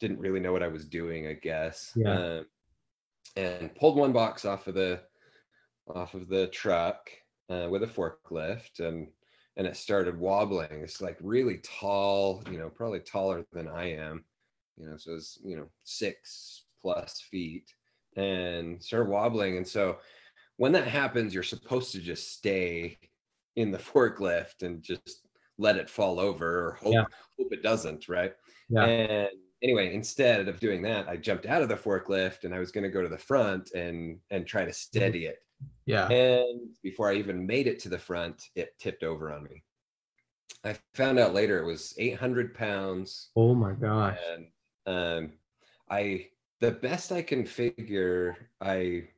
didn't 0.00 0.18
really 0.18 0.40
know 0.40 0.52
what 0.52 0.62
I 0.62 0.68
was 0.68 0.84
doing, 0.84 1.26
I 1.26 1.34
guess. 1.34 1.92
Yeah. 1.94 2.12
Um, 2.12 2.46
and 3.36 3.74
pulled 3.74 3.96
one 3.96 4.12
box 4.12 4.44
off 4.44 4.66
of 4.66 4.74
the 4.74 5.00
off 5.94 6.14
of 6.14 6.28
the 6.28 6.48
truck 6.48 7.10
uh, 7.50 7.68
with 7.70 7.82
a 7.82 7.86
forklift, 7.86 8.80
and 8.80 9.08
and 9.56 9.66
it 9.66 9.76
started 9.76 10.18
wobbling. 10.18 10.80
It's 10.82 11.00
like 11.00 11.18
really 11.20 11.58
tall, 11.58 12.42
you 12.50 12.58
know, 12.58 12.70
probably 12.70 13.00
taller 13.00 13.44
than 13.52 13.68
I 13.68 13.92
am, 13.92 14.24
you 14.78 14.88
know, 14.88 14.96
so 14.96 15.14
it's 15.14 15.38
you 15.44 15.56
know 15.56 15.68
six 15.84 16.64
plus 16.80 17.20
feet, 17.30 17.72
and 18.16 18.82
started 18.82 19.10
wobbling. 19.10 19.56
And 19.56 19.66
so 19.66 19.98
when 20.56 20.72
that 20.72 20.86
happens, 20.86 21.34
you're 21.34 21.42
supposed 21.42 21.92
to 21.92 22.00
just 22.00 22.32
stay 22.32 22.98
in 23.56 23.70
the 23.70 23.78
forklift 23.92 24.62
and 24.62 24.82
just 24.82 25.26
let 25.58 25.76
it 25.76 25.90
fall 25.90 26.20
over 26.20 26.68
or 26.68 26.72
hope 26.74 26.94
Yeah. 26.94 27.04
hope 27.38 27.52
it 27.52 27.62
doesn't, 27.62 28.08
right? 28.08 28.32
Yeah. 28.68 28.84
And 28.84 29.30
anyway, 29.62 29.94
instead 29.94 30.46
of 30.48 30.60
doing 30.60 30.82
that, 30.82 31.08
I 31.08 31.16
jumped 31.16 31.46
out 31.46 31.62
of 31.62 31.68
the 31.68 31.76
forklift 31.76 32.44
and 32.44 32.54
I 32.54 32.60
was 32.60 32.70
going 32.70 32.84
to 32.84 32.90
go 32.90 33.02
to 33.02 33.08
the 33.08 33.18
front 33.18 33.72
and 33.72 34.20
and 34.30 34.46
try 34.46 34.62
to 34.62 34.70
mm-hmm. 34.70 34.74
steady 34.74 35.26
it. 35.26 35.38
Yeah. 35.86 36.08
And 36.08 36.70
before 36.82 37.10
I 37.10 37.14
even 37.14 37.46
made 37.46 37.66
it 37.66 37.80
to 37.80 37.88
the 37.88 37.98
front, 37.98 38.44
it 38.54 38.78
tipped 38.78 39.02
over 39.02 39.32
on 39.32 39.42
me. 39.42 39.64
I 40.64 40.76
found 40.94 41.18
out 41.18 41.34
later 41.34 41.58
it 41.58 41.66
was 41.66 41.94
800 41.98 42.54
pounds, 42.54 43.30
Oh 43.36 43.54
my 43.54 43.72
gosh. 43.72 44.18
and 44.32 44.46
um, 44.88 45.32
I 45.90 46.28
the 46.60 46.72
best 46.72 47.12
I 47.12 47.22
can 47.22 47.44
figure, 47.44 48.36
I 48.60 49.08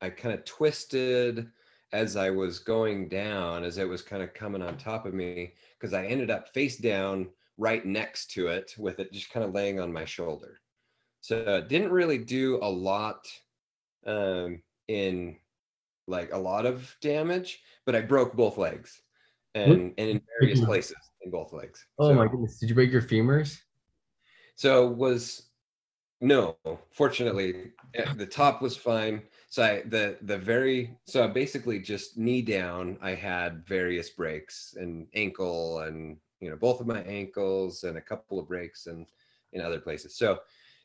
I 0.00 0.10
kind 0.10 0.34
of 0.34 0.44
twisted 0.44 1.48
as 1.92 2.16
I 2.16 2.30
was 2.30 2.60
going 2.60 3.08
down, 3.08 3.64
as 3.64 3.76
it 3.78 3.88
was 3.88 4.02
kind 4.02 4.22
of 4.22 4.32
coming 4.32 4.62
on 4.62 4.76
top 4.76 5.06
of 5.06 5.14
me, 5.14 5.54
because 5.78 5.92
I 5.92 6.06
ended 6.06 6.30
up 6.30 6.54
face 6.54 6.76
down 6.78 7.28
right 7.58 7.84
next 7.84 8.30
to 8.32 8.46
it, 8.46 8.74
with 8.78 9.00
it 9.00 9.12
just 9.12 9.30
kind 9.30 9.44
of 9.44 9.52
laying 9.54 9.80
on 9.80 9.92
my 9.92 10.04
shoulder. 10.04 10.60
So 11.20 11.36
it 11.36 11.68
didn't 11.68 11.90
really 11.90 12.18
do 12.18 12.58
a 12.62 12.70
lot 12.70 13.26
um, 14.06 14.62
in 14.88 15.36
like 16.06 16.32
a 16.32 16.38
lot 16.38 16.64
of 16.64 16.94
damage, 17.00 17.60
but 17.84 17.94
I 17.94 18.00
broke 18.00 18.34
both 18.34 18.56
legs 18.56 19.02
and, 19.54 19.92
and 19.98 20.08
in 20.10 20.20
various 20.40 20.60
places 20.64 20.96
in 21.22 21.30
both 21.30 21.52
legs. 21.52 21.84
Oh 21.98 22.08
So- 22.10 22.14
my 22.14 22.26
goodness. 22.28 22.58
Did 22.58 22.68
you 22.68 22.74
break 22.74 22.92
your 22.92 23.02
femurs? 23.02 23.58
So 24.60 24.86
was 24.86 25.48
no, 26.20 26.58
fortunately, 26.92 27.72
eh, 27.94 28.12
the 28.14 28.26
top 28.26 28.60
was 28.60 28.76
fine. 28.76 29.22
So 29.48 29.62
I 29.62 29.82
the 29.82 30.18
the 30.22 30.38
very 30.38 30.98
so 31.06 31.26
basically 31.28 31.80
just 31.80 32.18
knee 32.18 32.42
down. 32.42 32.98
I 33.00 33.12
had 33.14 33.66
various 33.66 34.10
breaks 34.10 34.74
and 34.78 35.08
ankle 35.14 35.80
and 35.80 36.18
you 36.40 36.50
know 36.50 36.56
both 36.56 36.80
of 36.80 36.86
my 36.86 37.02
ankles 37.04 37.84
and 37.84 37.96
a 37.96 38.02
couple 38.02 38.38
of 38.38 38.48
breaks 38.48 38.86
and 38.86 39.06
in 39.52 39.62
other 39.62 39.80
places. 39.80 40.16
So 40.16 40.40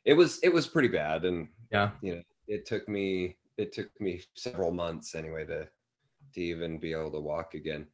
it 0.05 0.13
was 0.13 0.39
it 0.39 0.53
was 0.53 0.67
pretty 0.67 0.87
bad 0.89 1.25
and 1.25 1.49
Yeah. 1.71 1.91
you 2.01 2.15
know 2.15 2.23
it 2.47 2.65
took 2.65 2.87
me 2.87 3.37
it 3.57 3.73
took 3.73 3.89
me 3.99 4.21
several 4.35 4.71
months 4.71 5.15
anyway 5.15 5.45
to 5.47 5.69
to 6.33 6.41
even 6.41 6.79
be 6.79 6.93
able 6.93 7.11
to 7.11 7.21
walk 7.21 7.55
again. 7.55 7.87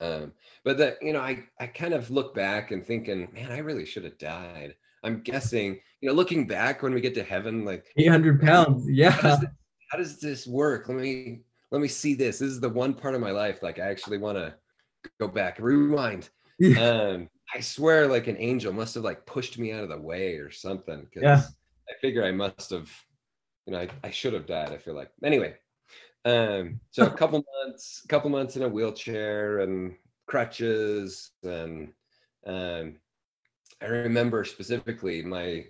Um, 0.00 0.32
but 0.64 0.78
that 0.78 0.96
you 1.02 1.12
know 1.12 1.20
I 1.20 1.44
I 1.60 1.66
kind 1.66 1.94
of 1.94 2.10
look 2.10 2.34
back 2.34 2.70
and 2.70 2.84
thinking, 2.86 3.28
man, 3.32 3.50
I 3.50 3.58
really 3.58 3.86
should 3.86 4.04
have 4.04 4.18
died. 4.18 4.74
I'm 5.04 5.22
guessing, 5.22 5.78
you 6.00 6.08
know, 6.08 6.14
looking 6.14 6.46
back 6.46 6.82
when 6.82 6.92
we 6.92 7.00
get 7.00 7.14
to 7.14 7.22
heaven, 7.22 7.64
like 7.64 7.86
800 7.96 8.40
pounds. 8.40 8.82
how 8.84 8.88
Yeah. 8.92 9.20
does, 9.20 9.40
this, 9.40 9.50
how 9.92 9.98
does 9.98 10.20
this 10.20 10.46
work? 10.46 10.88
Let 10.88 10.98
me 10.98 11.40
let 11.70 11.80
me 11.80 11.88
see 11.88 12.14
this. 12.14 12.40
This 12.40 12.50
is 12.50 12.60
the 12.60 12.68
one 12.68 12.94
part 12.94 13.14
of 13.14 13.20
my 13.20 13.30
life 13.30 13.62
like 13.62 13.78
I 13.78 13.82
actually 13.88 14.18
want 14.18 14.38
to 14.38 14.54
go 15.20 15.28
back, 15.28 15.58
rewind. 15.60 16.28
Yeah. 16.58 16.80
Um, 16.90 17.28
I 17.54 17.60
swear, 17.60 18.06
like 18.08 18.26
an 18.26 18.36
angel 18.38 18.72
must 18.72 18.94
have 18.96 19.04
like 19.04 19.24
pushed 19.24 19.58
me 19.58 19.72
out 19.72 19.84
of 19.84 19.88
the 19.88 19.98
way 19.98 20.34
or 20.34 20.50
something. 20.50 21.06
Because 21.12 21.22
Yeah. 21.22 21.42
I 21.88 21.92
figure 22.00 22.24
I 22.24 22.32
must 22.32 22.70
have, 22.70 22.90
you 23.66 23.72
know, 23.72 23.78
I, 23.80 23.88
I 24.04 24.10
should 24.10 24.32
have 24.34 24.46
died. 24.46 24.72
I 24.72 24.76
feel 24.78 24.94
like 24.94 25.10
anyway. 25.24 25.54
Um, 26.28 26.80
so 26.90 27.06
a 27.06 27.10
couple 27.10 27.42
months, 27.64 28.02
couple 28.06 28.28
months 28.28 28.56
in 28.56 28.62
a 28.62 28.68
wheelchair 28.68 29.60
and 29.60 29.94
crutches, 30.26 31.30
and 31.42 31.90
um, 32.46 32.96
I 33.80 33.86
remember 33.86 34.44
specifically 34.44 35.22
my, 35.22 35.64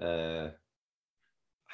uh, 0.00 0.50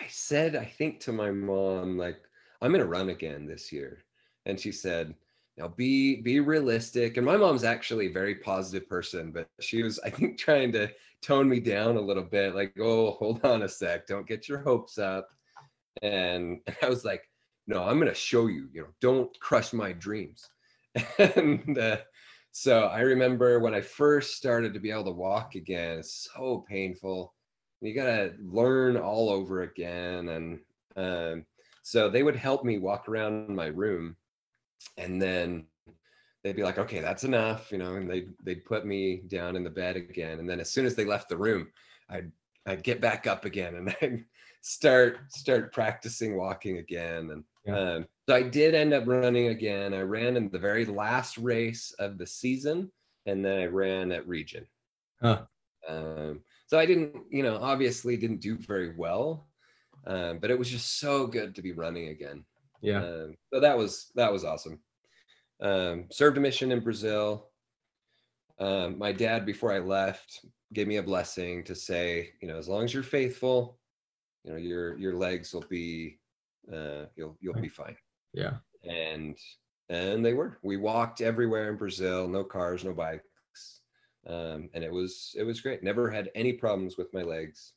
I 0.01 0.07
said 0.09 0.57
I 0.57 0.65
think 0.65 1.01
to 1.01 1.13
my 1.13 1.31
mom 1.31 1.99
like 1.99 2.17
I'm 2.63 2.73
gonna 2.73 2.87
run 2.87 3.11
again 3.11 3.47
this 3.47 3.71
year, 3.71 4.05
and 4.47 4.59
she 4.59 4.73
said, 4.73 5.15
now 5.59 5.69
be 5.69 6.23
be 6.23 6.41
realistic. 6.41 7.19
And 7.19 7.27
my 7.27 7.37
mom's 7.37 7.65
actually 7.65 8.07
a 8.07 8.13
very 8.13 8.37
positive 8.37 8.89
person 8.89 9.33
but 9.33 9.49
she 9.61 9.83
was 9.83 10.01
i 10.05 10.11
think 10.11 10.39
trying 10.39 10.73
to 10.73 10.89
tone 11.23 11.49
me 11.49 11.61
down 11.61 11.97
a 11.97 12.01
little 12.01 12.25
bit 12.25 12.55
like 12.55 12.73
oh 12.81 13.13
hold 13.13 13.45
on 13.45 13.63
a 13.63 13.69
sec. 13.69 14.07
Don't 14.07 14.27
get 14.27 14.49
your 14.49 14.59
hopes 14.59 14.99
up. 14.99 15.29
And 16.03 16.61
i 16.83 16.89
was 16.89 17.05
like 17.05 17.29
no 17.67 17.83
i'm 17.83 17.99
going 17.99 18.09
to 18.09 18.15
show 18.15 18.47
you 18.47 18.69
you 18.73 18.83
know 18.83 18.89
don't 19.01 19.39
crush 19.41 19.73
my 19.73 19.93
dreams. 19.93 20.49
And 21.19 21.77
uh, 21.79 21.99
so 22.53 22.85
i 22.85 23.01
remember 23.01 23.59
when 23.59 23.75
i 23.75 23.81
first 23.81 24.37
started 24.37 24.73
to 24.75 24.81
be 24.81 24.91
able 24.91 25.05
to 25.05 25.11
walk 25.11 25.55
again 25.55 25.99
it's 25.99 26.29
so 26.35 26.65
painful. 26.69 27.35
You 27.81 27.95
got 27.95 28.07
to 28.07 28.33
learn 28.41 28.97
all 28.97 29.29
over 29.29 29.63
again 29.63 30.29
and 30.29 30.61
um, 30.97 31.45
so 31.83 32.09
they 32.09 32.23
would 32.23 32.37
help 32.37 32.65
me 32.65 32.79
walk 32.79 33.09
around 33.09 33.55
my 33.55 33.67
room 33.67 34.17
and 34.97 35.21
then 35.21 35.67
they'd 36.43 36.57
be 36.57 36.63
like 36.63 36.79
okay 36.79 37.01
that's 37.01 37.25
enough 37.25 37.73
you 37.73 37.79
know 37.79 37.97
and 37.97 38.09
they'd, 38.09 38.29
they'd 38.43 38.65
put 38.65 38.87
me 38.87 39.23
down 39.29 39.57
in 39.57 39.65
the 39.65 39.71
bed 39.71 39.97
again 39.97 40.39
and 40.39 40.49
then 40.49 40.61
as 40.61 40.71
soon 40.71 40.87
as 40.87 40.95
they 40.95 41.05
left 41.05 41.29
the 41.29 41.37
room 41.37 41.67
i'd 42.11 42.31
i'd 42.67 42.83
get 42.83 43.01
back 43.01 43.27
up 43.27 43.45
again 43.45 43.75
and 43.75 43.97
i'd 44.03 44.25
start 44.65 45.19
start 45.31 45.73
practicing 45.75 46.37
walking 46.37 46.79
again 46.79 47.31
and 47.33 47.45
Yeah. 47.67 47.79
um, 47.79 48.07
so 48.27 48.35
i 48.35 48.43
did 48.43 48.75
end 48.75 48.95
up 48.95 49.07
running 49.07 49.49
again 49.49 49.93
i 49.93 50.01
ran 50.01 50.39
in 50.39 50.49
the 50.49 50.59
very 50.59 50.87
last 50.87 51.37
race 51.37 51.93
of 51.99 52.17
the 52.17 52.27
season 52.27 52.91
and 53.27 53.45
then 53.45 53.61
i 53.61 53.67
ran 53.67 54.11
at 54.11 54.27
region 54.27 54.67
Huh. 55.21 55.43
um, 55.87 56.43
so 56.67 56.79
i 56.79 56.87
didn't 56.87 57.15
you 57.31 57.43
know 57.43 57.59
obviously 57.61 58.17
didn't 58.17 58.41
do 58.41 58.57
very 58.57 58.95
well 58.97 59.47
um, 60.07 60.39
but 60.39 60.51
it 60.51 60.59
was 60.59 60.71
just 60.71 60.99
so 60.99 61.27
good 61.27 61.55
to 61.55 61.63
be 61.63 61.73
running 61.73 62.09
again 62.09 62.43
Yeah. 62.81 63.01
um, 63.05 63.37
so 63.53 63.61
that 63.61 63.77
was 63.77 64.11
that 64.15 64.33
was 64.33 64.45
awesome. 64.45 64.79
Um, 65.61 66.07
served 66.11 66.37
a 66.37 66.41
mission 66.41 66.73
in 66.73 66.81
Brazil. 66.81 67.51
Um, 68.59 68.99
my 68.99 69.13
dad, 69.13 69.47
before 69.47 69.73
I 69.73 69.79
left, 69.79 70.45
gave 70.73 70.87
me 70.89 70.97
a 70.99 71.03
blessing 71.03 71.65
to 71.65 71.75
say, 71.75 72.33
you 72.41 72.49
know, 72.49 72.59
as 72.59 72.69
long 72.69 72.85
as 72.85 72.93
you're 72.93 73.03
faithful, 73.03 73.79
you 74.45 74.51
know, 74.53 74.57
your 74.57 74.97
your 74.99 75.15
legs 75.15 75.53
will 75.55 75.65
be, 75.69 76.19
uh, 76.73 77.07
you'll 77.17 77.37
you'll 77.41 77.55
be 77.55 77.69
fine. 77.69 77.97
Yeah. 78.33 78.55
And 78.83 79.37
and 79.89 80.25
they 80.25 80.35
were. 80.35 80.59
We 80.63 80.77
walked 80.77 81.21
everywhere 81.21 81.71
in 81.71 81.77
Brazil. 81.77 82.29
No 82.29 82.45
cars, 82.45 82.85
no 82.85 82.93
bikes, 82.93 83.81
um, 84.27 84.69
and 84.75 84.85
it 84.85 84.93
was 84.93 85.35
it 85.39 85.45
was 85.45 85.61
great. 85.61 85.83
Never 85.83 86.11
had 86.11 86.31
any 86.35 86.53
problems 86.53 86.97
with 86.97 87.13
my 87.15 87.23
legs. 87.23 87.73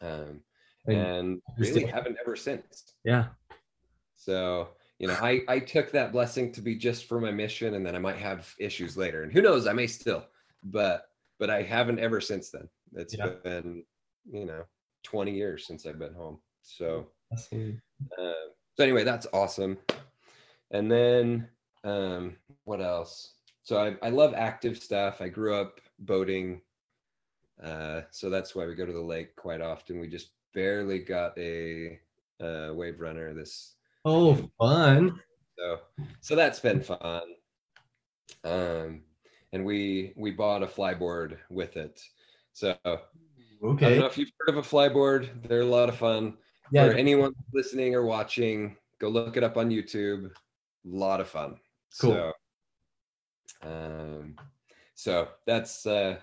Um, 0.00 0.42
And 0.86 1.42
really 1.58 1.84
haven't 1.84 2.16
ever 2.20 2.36
since. 2.36 2.94
yeah. 3.04 3.26
So, 4.16 4.70
you 4.98 5.06
know, 5.06 5.16
I, 5.20 5.42
I 5.48 5.58
took 5.58 5.90
that 5.92 6.12
blessing 6.12 6.50
to 6.52 6.60
be 6.60 6.74
just 6.74 7.06
for 7.06 7.20
my 7.20 7.30
mission 7.30 7.74
and 7.74 7.84
then 7.86 7.94
I 7.94 7.98
might 7.98 8.16
have 8.16 8.54
issues 8.58 8.96
later. 8.96 9.22
And 9.22 9.32
who 9.32 9.42
knows, 9.42 9.66
I 9.66 9.72
may 9.72 9.86
still, 9.86 10.24
but 10.62 11.04
but 11.38 11.50
I 11.50 11.62
haven't 11.62 12.00
ever 12.00 12.20
since 12.20 12.50
then. 12.50 12.68
It's 12.94 13.14
Yeah. 13.16 13.34
been, 13.44 13.84
you 14.30 14.44
know, 14.44 14.64
20 15.02 15.32
years 15.32 15.66
since 15.66 15.86
I've 15.86 15.98
been 15.98 16.14
home. 16.14 16.40
So 16.62 17.08
That's 17.30 17.52
uh, 17.52 18.32
so 18.76 18.84
anyway, 18.84 19.04
that's 19.04 19.26
awesome. 19.32 19.78
And 20.70 20.90
then 20.90 21.48
um 21.84 22.36
what 22.64 22.80
else? 22.80 23.34
So 23.62 23.76
I, 23.78 24.06
I 24.06 24.10
love 24.10 24.34
active 24.34 24.78
stuff. 24.78 25.20
I 25.20 25.28
grew 25.28 25.54
up 25.54 25.80
boating. 25.98 26.62
Uh 27.62 28.02
so 28.10 28.30
that's 28.30 28.54
why 28.54 28.66
we 28.66 28.74
go 28.74 28.86
to 28.86 28.92
the 28.92 29.00
lake 29.00 29.34
quite 29.36 29.60
often. 29.60 30.00
We 30.00 30.08
just 30.08 30.30
barely 30.54 31.00
got 31.00 31.36
a 31.38 31.98
uh 32.40 32.72
wave 32.74 33.00
runner 33.00 33.34
this 33.34 33.76
Oh, 34.04 34.48
fun. 34.58 35.20
so 35.58 35.80
so 36.20 36.36
that's 36.36 36.60
been 36.60 36.82
fun. 36.82 37.22
Um 38.44 39.04
and 39.52 39.64
we 39.64 40.12
we 40.16 40.30
bought 40.30 40.62
a 40.62 40.66
flyboard 40.66 41.38
with 41.50 41.76
it. 41.76 42.02
So 42.52 42.76
I 43.60 43.64
don't 43.66 43.74
Okay. 43.74 43.98
know 43.98 44.06
if 44.06 44.16
you've 44.18 44.30
heard 44.38 44.50
of 44.50 44.56
a 44.56 44.62
flyboard. 44.62 45.46
They're 45.48 45.62
a 45.62 45.66
lot 45.66 45.88
of 45.88 45.96
fun. 45.96 46.36
Yeah. 46.70 46.86
For 46.88 46.92
anyone 46.94 47.34
listening 47.52 47.94
or 47.94 48.04
watching, 48.04 48.76
go 49.00 49.08
look 49.08 49.36
it 49.36 49.42
up 49.42 49.56
on 49.56 49.70
YouTube. 49.70 50.26
A 50.26 50.30
lot 50.84 51.20
of 51.20 51.28
fun. 51.28 51.56
Cool. 52.00 52.12
So, 52.12 52.32
um, 53.62 54.36
so 54.94 55.28
that's 55.46 55.86
uh, 55.86 56.20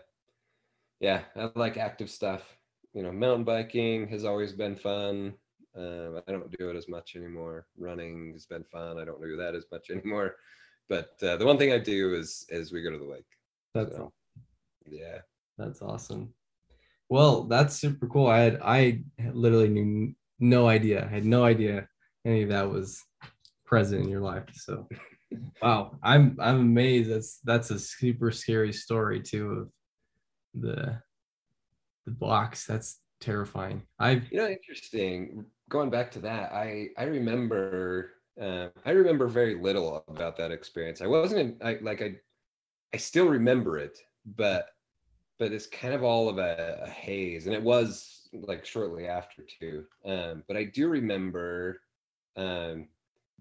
yeah, 1.00 1.24
I 1.36 1.50
like 1.56 1.78
active 1.78 2.10
stuff. 2.10 2.58
you 2.94 3.04
know, 3.04 3.12
mountain 3.12 3.44
biking 3.44 4.08
has 4.08 4.24
always 4.24 4.54
been 4.54 4.76
fun. 4.76 5.34
Um, 5.76 6.22
I 6.26 6.32
don't 6.32 6.58
do 6.58 6.70
it 6.70 6.78
as 6.78 6.88
much 6.88 7.16
anymore. 7.18 7.68
Running 7.78 8.32
has 8.34 8.46
been 8.46 8.64
fun. 8.64 8.98
I 8.98 9.04
don't 9.04 9.22
do 9.22 9.36
that 9.38 9.56
as 9.56 9.66
much 9.72 9.90
anymore. 9.92 10.36
But 10.88 11.16
uh, 11.22 11.36
the 11.38 11.46
one 11.46 11.58
thing 11.58 11.74
I 11.74 11.80
do 11.80 12.14
is 12.14 12.46
is 12.50 12.72
we 12.72 12.82
go 12.84 12.92
to 12.92 12.98
the 12.98 13.04
lake. 13.04 13.26
That's 13.74 13.92
So, 13.92 14.14
yeah. 14.90 15.20
That's 15.58 15.82
awesome. 15.82 16.34
Well, 17.10 17.44
that's 17.44 17.76
super 17.76 18.08
cool. 18.08 18.28
I 18.28 18.40
had 18.40 18.60
I 18.62 19.04
literally 19.34 19.70
knew 19.70 20.16
no 20.40 20.68
idea. 20.68 21.06
I 21.06 21.14
had 21.14 21.26
no 21.26 21.44
idea 21.44 21.88
any 22.26 22.44
of 22.44 22.50
that 22.50 22.70
was 22.70 23.04
present 23.66 24.04
in 24.04 24.10
your 24.10 24.22
life. 24.22 24.46
So 24.54 24.88
wow, 25.62 25.98
I'm 26.02 26.38
I'm 26.40 26.60
amazed. 26.60 27.12
That's 27.12 27.40
that's 27.44 27.72
a 27.72 27.80
super 27.80 28.32
scary 28.32 28.74
story 28.74 29.22
too 29.22 29.52
of 29.52 29.70
the 30.62 31.02
the 32.06 32.12
box. 32.12 32.66
That's 32.66 33.00
terrifying. 33.20 33.84
I've 34.00 34.32
You 34.32 34.40
know, 34.40 34.48
interesting. 34.48 35.46
Going 35.70 35.90
back 35.90 36.12
to 36.12 36.20
that, 36.20 36.52
I 36.54 36.90
I 36.98 37.04
remember 37.04 38.12
uh, 38.40 38.68
I 38.86 38.92
remember 38.92 39.28
very 39.28 39.56
little 39.56 40.04
about 40.08 40.38
that 40.38 40.52
experience. 40.52 41.02
I 41.02 41.08
wasn't 41.08 41.40
in, 41.40 41.58
I 41.68 41.78
like 41.82 42.02
I 42.02 42.16
I 42.94 42.98
still 42.98 43.28
remember 43.28 43.78
it, 43.78 43.98
but 44.26 44.70
but 45.38 45.52
it's 45.52 45.68
kind 45.68 45.94
of 45.94 46.04
all 46.04 46.30
of 46.30 46.38
a, 46.38 46.80
a 46.84 46.90
haze, 46.90 47.46
and 47.46 47.56
it 47.56 47.62
was 47.62 48.30
like 48.34 48.66
shortly 48.66 49.08
after 49.08 49.44
too. 49.60 49.86
Um, 50.06 50.44
but 50.48 50.58
I 50.58 50.66
do 50.66 50.88
remember 50.88 51.82
um, 52.36 52.88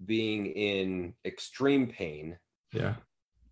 being 0.05 0.47
in 0.47 1.13
extreme 1.25 1.87
pain. 1.87 2.37
yeah. 2.71 2.95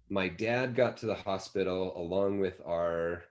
My 0.10 0.28
dad 0.28 0.76
got 0.76 0.98
to 0.98 1.06
the 1.06 1.16
hospital 1.16 1.94
along 1.98 2.40
with 2.40 2.62
our 2.68 3.24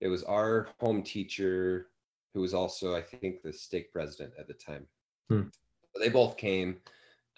it 0.00 0.08
was 0.08 0.24
our 0.24 0.68
home 0.78 1.02
teacher 1.02 1.86
who 2.34 2.40
was 2.40 2.54
also 2.54 2.94
I 2.94 3.02
think 3.02 3.42
the 3.42 3.52
stake 3.52 3.92
president 3.92 4.34
at 4.38 4.46
the 4.46 4.54
time. 4.54 4.86
Hmm. 5.28 5.48
They 5.98 6.08
both 6.08 6.36
came 6.36 6.78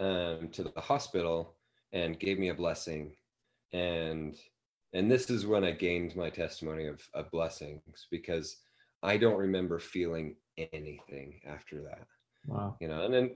um, 0.00 0.48
to 0.52 0.62
the 0.62 0.80
hospital 0.80 1.54
and 1.92 2.18
gave 2.18 2.38
me 2.38 2.48
a 2.48 2.54
blessing, 2.54 3.12
and 3.72 4.36
and 4.92 5.10
this 5.10 5.30
is 5.30 5.46
when 5.46 5.64
I 5.64 5.72
gained 5.72 6.16
my 6.16 6.30
testimony 6.30 6.86
of, 6.86 7.00
of 7.14 7.30
blessings 7.30 8.06
because 8.10 8.56
I 9.02 9.16
don't 9.16 9.38
remember 9.38 9.78
feeling 9.78 10.36
anything 10.58 11.40
after 11.46 11.82
that 11.82 12.06
Wow. 12.46 12.76
you 12.80 12.88
know 12.88 13.04
and 13.04 13.14
then 13.14 13.30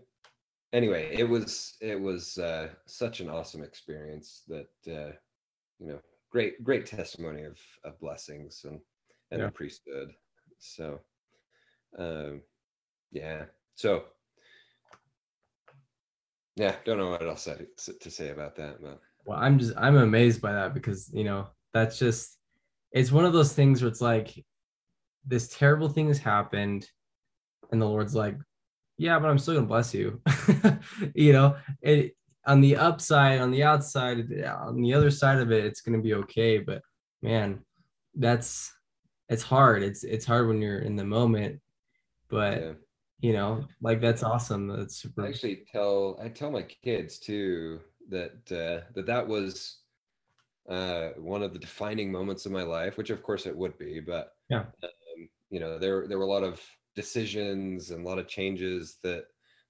anyway 0.73 1.09
it 1.13 1.29
was 1.29 1.77
it 1.81 2.01
was 2.01 2.39
uh, 2.39 2.69
such 2.87 3.21
an 3.21 3.29
awesome 3.31 3.63
experience 3.63 4.43
that 4.49 4.93
uh, 4.93 5.13
you 5.79 5.89
know 5.89 6.01
great 6.31 6.63
great 6.65 6.87
testimony 6.87 7.43
of, 7.45 7.59
of 7.85 7.99
blessings 8.01 8.63
and 8.65 8.81
and 9.31 9.43
Yeah. 9.43 9.47
the 9.47 9.51
priesthood 9.51 10.13
so 10.59 11.01
um 11.99 12.41
yeah 13.13 13.45
so 13.75 14.05
yeah 16.57 16.77
don't 16.85 16.99
know 16.99 17.11
what 17.11 17.23
else 17.23 17.49
I, 17.49 17.57
to 18.01 18.11
say 18.11 18.31
about 18.31 18.57
that 18.57 18.81
but 18.83 19.01
Well, 19.25 19.39
I'm 19.39 19.59
just 19.59 19.73
I'm 19.77 19.97
amazed 19.97 20.41
by 20.41 20.53
that 20.53 20.75
because 20.75 21.11
you 21.13 21.25
know 21.25 21.49
that's 21.73 21.99
just 21.99 22.39
it's 22.93 23.13
one 23.13 23.25
of 23.25 23.33
those 23.33 23.53
things 23.53 23.83
where 23.83 23.91
it's 23.91 24.01
like 24.01 24.45
this 25.27 25.49
terrible 25.49 25.89
thing 25.89 26.09
has 26.09 26.19
happened, 26.19 26.89
and 27.73 27.81
the 27.81 27.87
Lord's 27.87 28.15
like, 28.15 28.37
yeah, 28.99 29.19
but 29.19 29.29
I'm 29.29 29.39
still 29.39 29.55
gonna 29.55 29.67
bless 29.67 29.95
you. 29.95 30.21
you 31.15 31.33
know, 31.33 31.57
it 31.81 32.17
on 32.47 32.61
the 32.61 32.77
upside, 32.77 33.41
on 33.41 33.51
the 33.51 33.63
outside, 33.63 34.19
on 34.47 34.81
the 34.83 34.95
other 34.95 35.11
side 35.11 35.39
of 35.39 35.51
it, 35.51 35.65
it's 35.65 35.81
gonna 35.81 36.01
be 36.01 36.15
okay. 36.15 36.59
But 36.59 36.83
man, 37.23 37.61
that's 38.15 38.73
it's 39.29 39.43
hard. 39.43 39.83
It's 39.83 40.05
it's 40.05 40.27
hard 40.27 40.49
when 40.49 40.61
you're 40.61 40.81
in 40.81 40.97
the 40.97 41.05
moment, 41.05 41.61
but 42.29 42.61
yeah. 42.61 42.73
you 43.21 43.33
know, 43.33 43.65
like 43.81 44.01
that's 44.01 44.23
awesome. 44.23 44.69
That's 44.69 44.97
super. 44.97 45.23
I 45.25 45.29
actually 45.29 45.65
tell 45.73 46.19
I 46.23 46.29
tell 46.29 46.51
my 46.51 46.63
kids 46.63 47.19
too 47.19 47.81
that 48.11 48.53
uh, 48.53 48.87
that 48.95 49.07
that 49.07 49.27
was 49.29 49.83
uh, 50.69 51.11
one 51.17 51.43
of 51.43 51.53
the 51.53 51.59
defining 51.59 52.11
moments 52.11 52.47
of 52.47 52.53
my 52.53 52.63
life, 52.63 52.97
which 52.97 53.11
of 53.11 53.23
course 53.23 53.47
it 53.47 53.57
would 53.57 53.79
be, 53.79 54.01
but 54.01 54.33
Yeah. 54.49 54.67
um, 54.83 55.29
you 55.51 55.61
know 55.61 55.79
there 55.79 56.07
there 56.09 56.19
were 56.19 56.25
a 56.25 56.29
lot 56.29 56.45
of 56.45 56.61
decisions 56.95 57.91
and 57.91 58.05
a 58.05 58.09
lot 58.09 58.19
of 58.19 58.29
changes 58.29 58.99
that 59.03 59.27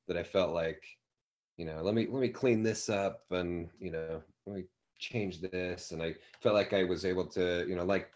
that 0.08 0.16
I 0.16 0.22
felt 0.22 0.54
like 0.54 0.82
you 1.56 1.66
know 1.66 1.82
let 1.82 1.94
me 1.94 2.06
let 2.10 2.20
me 2.20 2.28
clean 2.28 2.62
this 2.62 2.88
up 2.88 3.24
and 3.30 3.70
you 3.80 3.90
know 3.90 4.22
let 4.46 4.56
me 4.56 4.64
change 4.98 5.40
this 5.40 5.92
and 5.92 6.02
I 6.02 6.14
felt 6.40 6.54
like 6.54 6.72
I 6.72 6.84
was 6.84 7.04
able 7.04 7.26
to 7.28 7.66
you 7.68 7.76
know 7.76 7.84
like 7.84 8.10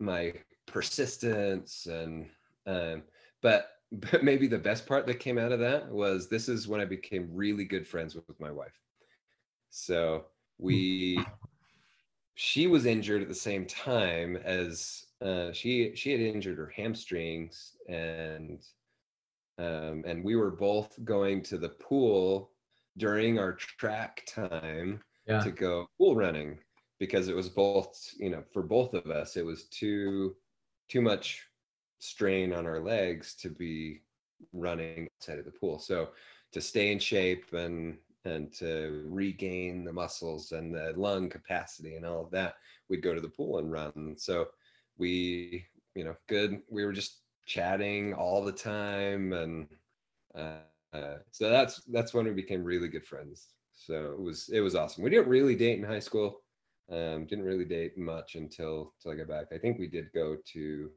my 0.00 0.34
persistence 0.66 1.86
and 1.86 2.30
um, 2.66 3.04
but 3.42 3.73
but 4.00 4.22
maybe 4.24 4.46
the 4.46 4.58
best 4.58 4.86
part 4.86 5.06
that 5.06 5.20
came 5.20 5.38
out 5.38 5.52
of 5.52 5.60
that 5.60 5.88
was 5.90 6.28
this 6.28 6.48
is 6.48 6.68
when 6.68 6.80
I 6.80 6.84
became 6.84 7.28
really 7.34 7.64
good 7.64 7.86
friends 7.86 8.14
with, 8.14 8.38
my 8.40 8.50
wife. 8.50 8.80
So 9.70 10.26
we 10.58 11.36
she 12.34 12.66
was 12.66 12.86
injured 12.86 13.22
at 13.22 13.28
the 13.28 13.34
same 13.34 13.66
time 13.66 14.36
as 14.36 15.06
uh, 15.20 15.52
she 15.52 15.94
she 15.94 16.10
had 16.12 16.20
injured 16.20 16.58
her 16.58 16.68
hamstrings 16.68 17.76
and 17.88 18.66
um, 19.58 20.04
and 20.06 20.24
we 20.24 20.36
were 20.36 20.50
both 20.50 21.02
going 21.04 21.42
to 21.44 21.58
the 21.58 21.68
pool 21.70 22.52
during 22.96 23.38
our 23.38 23.52
track 23.54 24.24
time 24.26 25.02
Yeah. 25.26 25.42
to 25.42 25.50
go 25.52 25.88
pool 25.98 26.16
running 26.16 26.58
because 26.98 27.28
it 27.28 27.36
was 27.36 27.48
both 27.48 28.12
you 28.18 28.30
know 28.30 28.42
for 28.52 28.62
both 28.62 28.94
of 28.94 29.10
us 29.10 29.36
it 29.36 29.44
was 29.44 29.64
too 29.68 30.36
too 30.88 31.00
much 31.00 31.46
strain 32.04 32.52
on 32.52 32.66
our 32.66 32.80
legs 32.80 33.34
to 33.34 33.48
be 33.48 34.02
running 34.52 35.08
outside 35.16 35.38
of 35.38 35.46
the 35.46 35.50
pool. 35.50 35.78
So 35.78 36.10
to 36.52 36.60
stay 36.60 36.92
in 36.92 36.98
shape 36.98 37.52
and 37.52 37.96
and 38.26 38.52
to 38.54 39.04
regain 39.06 39.84
the 39.84 39.92
muscles 39.92 40.52
and 40.52 40.74
the 40.74 40.94
lung 40.96 41.28
capacity 41.28 41.96
and 41.96 42.06
all 42.06 42.22
of 42.24 42.30
that 42.30 42.54
we'd 42.88 43.02
go 43.02 43.14
to 43.14 43.20
the 43.20 43.28
pool 43.28 43.58
and 43.58 43.70
run. 43.72 44.14
So 44.18 44.48
we 44.98 45.64
you 45.94 46.04
know 46.04 46.14
good 46.28 46.60
we 46.70 46.84
were 46.84 46.92
just 46.92 47.22
chatting 47.46 48.14
all 48.14 48.44
the 48.44 48.52
time 48.52 49.32
and 49.32 49.68
uh, 50.34 50.58
uh, 50.94 51.18
so 51.30 51.48
that's 51.50 51.82
that's 51.92 52.14
when 52.14 52.26
we 52.26 52.32
became 52.32 52.62
really 52.64 52.88
good 52.88 53.06
friends. 53.06 53.48
So 53.74 54.12
it 54.12 54.20
was 54.20 54.48
it 54.52 54.60
was 54.60 54.74
awesome. 54.74 55.02
We 55.04 55.10
didn't 55.10 55.28
really 55.28 55.56
date 55.56 55.78
in 55.78 55.84
high 55.84 56.00
school. 56.00 56.40
Um, 56.90 57.26
didn't 57.26 57.44
really 57.44 57.64
date 57.64 57.96
much 57.96 58.34
until 58.34 58.92
until 58.98 59.12
I 59.12 59.16
got 59.16 59.28
back. 59.28 59.46
I 59.54 59.58
think 59.58 59.78
we 59.78 59.88
did 59.88 60.12
go 60.14 60.36
to 60.52 60.90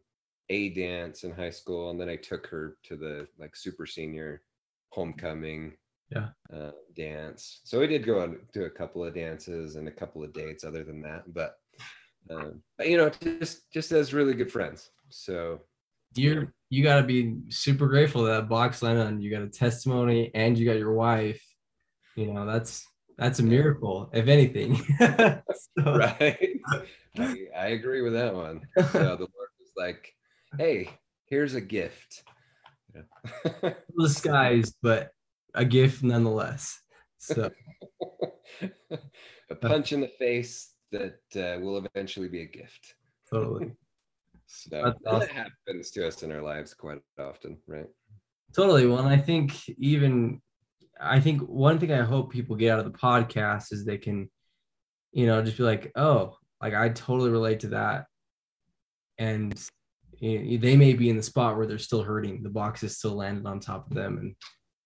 a 0.49 0.69
dance 0.69 1.23
in 1.23 1.31
high 1.31 1.49
school, 1.49 1.89
and 1.89 1.99
then 1.99 2.09
I 2.09 2.15
took 2.15 2.47
her 2.47 2.77
to 2.83 2.95
the 2.95 3.27
like 3.39 3.55
super 3.55 3.85
senior 3.85 4.41
homecoming 4.89 5.73
Yeah. 6.09 6.29
uh, 6.53 6.71
dance. 6.95 7.61
So 7.65 7.79
we 7.79 7.87
did 7.87 8.05
go 8.05 8.21
on 8.21 8.39
to 8.53 8.65
a 8.65 8.69
couple 8.69 9.03
of 9.03 9.13
dances 9.13 9.75
and 9.75 9.87
a 9.87 9.91
couple 9.91 10.23
of 10.23 10.33
dates. 10.33 10.63
Other 10.63 10.83
than 10.83 11.01
that, 11.01 11.33
but 11.33 11.55
um, 12.29 12.61
but 12.77 12.87
you 12.89 12.97
know, 12.97 13.09
just 13.09 13.71
just 13.71 13.91
as 13.91 14.13
really 14.13 14.33
good 14.33 14.51
friends. 14.51 14.89
So 15.09 15.61
you're 16.15 16.53
you 16.69 16.83
got 16.83 16.97
to 17.01 17.03
be 17.03 17.35
super 17.49 17.87
grateful 17.87 18.23
that 18.23 18.49
box 18.49 18.81
landed 18.81 19.05
on 19.05 19.21
you 19.21 19.29
got 19.29 19.41
a 19.41 19.47
testimony 19.47 20.31
and 20.33 20.57
you 20.57 20.65
got 20.65 20.77
your 20.77 20.93
wife 20.93 21.41
you 22.15 22.33
know 22.33 22.45
that's 22.45 22.85
that's 23.17 23.39
a 23.39 23.43
miracle 23.43 24.09
if 24.13 24.27
anything 24.27 24.75
So, 25.77 25.95
right, 25.95 26.59
I, 27.19 27.47
I 27.55 27.67
agree 27.67 28.01
with 28.01 28.13
that 28.13 28.33
one. 28.33 28.61
So 28.77 28.99
the 28.99 29.27
Lord 29.29 29.49
was 29.59 29.71
like, 29.77 30.13
"Hey, 30.57 30.89
here's 31.25 31.55
a 31.55 31.61
gift." 31.61 32.23
Yeah. 32.95 33.73
disguised 33.99 34.75
but 34.81 35.11
a 35.53 35.65
gift 35.65 36.03
nonetheless 36.03 36.79
so 37.17 37.49
a 39.49 39.55
punch 39.55 39.91
in 39.91 40.01
the 40.01 40.07
face 40.19 40.73
that 40.91 41.19
uh, 41.35 41.59
will 41.59 41.77
eventually 41.85 42.27
be 42.27 42.41
a 42.41 42.45
gift. 42.45 42.95
totally 43.29 43.71
So 44.49 44.69
That's 44.71 44.99
that 45.03 45.11
awesome. 45.11 45.35
happens 45.35 45.91
to 45.91 46.07
us 46.07 46.23
in 46.23 46.31
our 46.31 46.41
lives 46.41 46.73
quite 46.73 47.01
often, 47.19 47.57
right? 47.67 47.87
totally 48.55 48.87
well 48.87 48.99
and 48.99 49.09
i 49.09 49.17
think 49.17 49.67
even 49.77 50.41
i 50.99 51.19
think 51.19 51.41
one 51.41 51.77
thing 51.79 51.91
i 51.91 52.01
hope 52.03 52.31
people 52.31 52.55
get 52.55 52.71
out 52.71 52.79
of 52.79 52.91
the 52.91 52.97
podcast 52.97 53.71
is 53.73 53.83
they 53.83 53.97
can 53.97 54.29
you 55.11 55.25
know 55.25 55.41
just 55.41 55.57
be 55.57 55.63
like 55.63 55.91
oh 55.95 56.35
like 56.61 56.73
i 56.73 56.89
totally 56.89 57.29
relate 57.29 57.59
to 57.59 57.67
that 57.67 58.05
and 59.17 59.69
Eh, 60.21 60.55
eh, 60.55 60.57
they 60.59 60.75
may 60.75 60.93
be 60.93 61.09
in 61.09 61.17
the 61.17 61.23
spot 61.23 61.57
where 61.57 61.67
they're 61.67 61.77
still 61.77 62.01
hurting 62.01 62.41
the 62.41 62.49
box 62.49 62.81
is 62.81 62.97
still 62.97 63.13
landed 63.13 63.45
on 63.45 63.59
top 63.59 63.87
of 63.89 63.95
them 63.95 64.17
and 64.17 64.35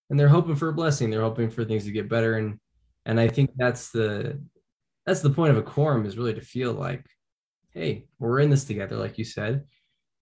and 0.10 0.20
they're 0.20 0.28
hoping 0.28 0.56
for 0.56 0.70
a 0.70 0.74
blessing 0.74 1.10
they're 1.10 1.22
hoping 1.22 1.50
for 1.50 1.64
things 1.64 1.86
to 1.86 1.92
get 1.92 2.10
better 2.10 2.36
and 2.36 2.60
and 3.06 3.18
i 3.20 3.28
think 3.28 3.50
that's 3.56 3.92
the 3.92 4.42
that's 5.06 5.22
the 5.22 5.30
point 5.30 5.52
of 5.52 5.58
a 5.58 5.64
quorum 5.64 6.06
is 6.06 6.18
really 6.18 6.34
to 6.34 6.42
feel 6.42 6.74
like 6.74 7.06
hey 7.74 8.06
we're 8.20 8.40
in 8.40 8.50
this 8.50 8.66
together 8.66 8.98
like 8.98 9.18
you 9.18 9.24
said 9.24 9.64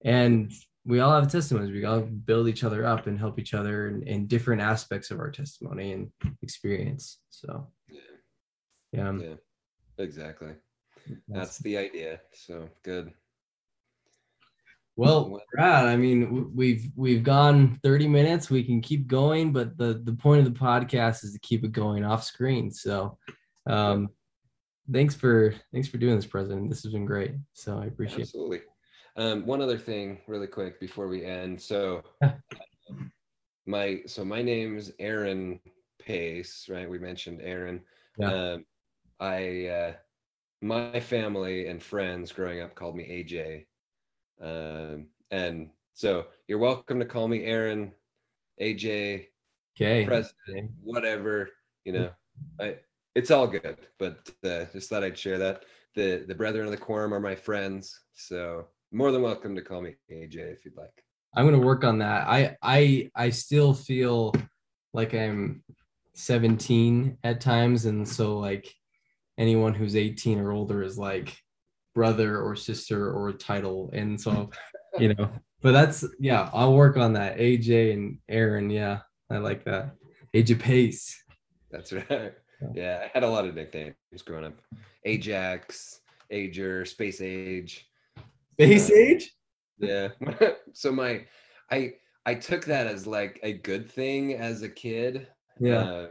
and 0.06 0.52
we 0.86 1.00
all 1.00 1.20
have 1.20 1.32
testimonies 1.32 1.72
we 1.72 1.86
all 1.86 2.02
build 2.02 2.48
each 2.48 2.64
other 2.64 2.86
up 2.86 3.08
and 3.08 3.18
help 3.18 3.40
each 3.40 3.56
other 3.56 3.88
in, 3.88 4.04
in 4.04 4.28
different 4.28 4.62
aspects 4.62 5.10
of 5.10 5.20
our 5.20 5.32
testimony 5.32 5.92
and 5.92 6.12
experience 6.44 7.20
so 7.32 7.68
Yeah, 7.88 8.00
yeah 8.92 9.12
yeah, 9.14 9.36
exactly. 9.98 10.54
That's 11.28 11.58
the 11.60 11.78
idea. 11.78 12.20
So 12.34 12.70
good. 12.84 13.14
Well, 15.00 15.42
Brad, 15.54 15.86
I 15.86 15.96
mean, 15.96 16.52
we've 16.54 16.92
we've 16.94 17.24
gone 17.24 17.80
30 17.84 18.10
minutes. 18.10 18.50
We 18.50 18.66
can 18.66 18.82
keep 18.82 19.08
going, 19.08 19.54
but 19.54 19.78
the 19.78 20.02
the 20.04 20.12
point 20.12 20.46
of 20.46 20.54
the 20.54 20.60
podcast 20.60 21.24
is 21.24 21.32
to 21.32 21.40
keep 21.40 21.64
it 21.64 21.72
going 21.72 22.04
off 22.04 22.22
screen. 22.22 22.70
So, 22.70 23.18
um, 23.66 24.10
thanks 24.92 25.16
for 25.16 25.56
thanks 25.72 25.88
for 25.88 26.00
doing 26.00 26.18
this, 26.18 26.26
President. 26.26 26.70
This 26.70 26.84
has 26.84 26.92
been 26.92 27.06
great. 27.06 27.32
So 27.54 27.80
I 27.80 27.86
appreciate 27.86 28.24
Absolutely. 28.24 28.58
it. 28.58 28.64
Um, 29.16 29.46
one 29.46 29.62
other 29.62 29.78
thing, 29.78 30.20
really 30.28 30.48
quick, 30.48 30.82
before 30.82 31.08
we 31.08 31.24
end. 31.24 31.62
So, 31.62 32.04
my 33.66 34.02
so 34.06 34.26
my 34.26 34.42
name's 34.42 34.92
Aaron 35.00 35.62
Pace, 36.02 36.68
right? 36.70 36.90
We 36.90 37.00
mentioned 37.00 37.40
Aaron. 37.42 37.82
Yeah. 38.18 38.34
Um, 38.34 38.66
I 39.22 39.68
uh, 39.68 39.94
my 40.62 41.00
family 41.00 41.68
and 41.68 41.82
friends 41.82 42.34
growing 42.34 42.60
up 42.60 42.76
called 42.76 42.98
me 42.98 43.06
AJ, 43.06 43.66
um, 44.42 45.08
and 45.32 45.70
so 45.94 46.28
you're 46.48 46.60
welcome 46.60 47.00
to 47.00 47.06
call 47.06 47.28
me 47.28 47.44
Aaron, 47.44 47.92
AJ, 48.62 49.28
okay, 49.76 50.06
President, 50.06 50.72
whatever. 50.82 51.50
You 51.86 51.94
know, 51.94 52.10
I 52.60 52.78
it's 53.16 53.32
all 53.32 53.48
good, 53.48 53.78
but 53.98 54.32
uh, 54.44 54.66
just 54.72 54.90
thought 54.90 55.04
I'd 55.04 55.18
share 55.18 55.38
that. 55.38 55.64
The 55.96 56.26
the 56.28 56.36
brethren 56.36 56.66
of 56.66 56.72
the 56.72 56.78
quorum 56.78 57.14
are 57.14 57.20
my 57.20 57.36
friends, 57.36 58.00
so 58.14 58.68
more 58.92 59.12
than 59.12 59.22
welcome 59.22 59.56
to 59.56 59.62
call 59.62 59.82
me 59.82 59.96
AJ 60.12 60.54
if 60.54 60.66
you'd 60.66 60.78
like. 60.78 61.04
I'm 61.36 61.46
gonna 61.46 61.60
work 61.60 61.84
on 61.84 62.00
that. 62.00 62.28
I 62.28 62.56
I 62.62 63.12
I 63.16 63.30
still 63.30 63.74
feel 63.74 64.34
like 64.94 65.14
I'm 65.14 65.64
17 66.16 67.18
at 67.24 67.42
times, 67.42 67.86
and 67.86 68.08
so 68.08 68.38
like 68.40 68.74
anyone 69.38 69.74
who's 69.74 69.96
18 69.96 70.40
or 70.40 70.52
older 70.52 70.84
is 70.84 70.98
like 70.98 71.38
brother 72.00 72.42
or 72.42 72.56
sister 72.56 73.12
or 73.12 73.34
title, 73.34 73.90
and 73.92 74.20
so 74.20 74.50
you 75.00 75.14
know. 75.14 75.30
But 75.62 75.74
that's 75.74 76.06
yeah, 76.18 76.50
I'll 76.54 76.74
work 76.74 76.96
on 76.96 77.12
that. 77.14 77.38
AJ 77.38 77.94
and 77.94 78.20
Aaron, 78.30 78.70
yeah, 78.70 79.00
I 79.30 79.40
like 79.40 79.66
that. 79.66 79.96
AJ 80.34 80.60
Pace. 80.60 81.22
That's 81.70 81.92
right. 81.92 82.34
Yeah, 82.74 83.02
I 83.04 83.12
had 83.14 83.24
a 83.24 83.30
lot 83.30 83.46
of 83.46 83.54
nicknames 83.54 83.96
growing 84.26 84.46
up. 84.46 84.54
Ajax, 85.04 86.00
Ager, 86.32 86.86
Space 86.86 87.20
Age. 87.20 87.86
Space 88.54 88.90
uh, 88.90 88.96
Age? 88.96 89.36
Yeah. 89.78 90.08
so 90.74 90.94
my 90.94 91.26
I 91.70 91.96
I 92.26 92.36
took 92.36 92.64
that 92.66 92.88
as 92.88 93.06
like 93.06 93.42
a 93.44 93.52
good 93.52 93.92
thing 93.92 94.36
as 94.36 94.62
a 94.62 94.70
kid. 94.70 95.28
Yeah. 95.60 95.80
Uh, 95.80 96.08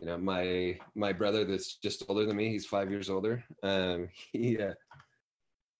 you 0.00 0.06
know, 0.06 0.18
my 0.18 0.78
my 0.94 1.12
brother 1.12 1.44
that's 1.44 1.76
just 1.76 2.04
older 2.08 2.26
than 2.26 2.36
me, 2.36 2.48
he's 2.50 2.66
five 2.66 2.90
years 2.90 3.08
older. 3.08 3.44
Um, 3.62 4.08
he 4.32 4.58
uh, 4.58 4.74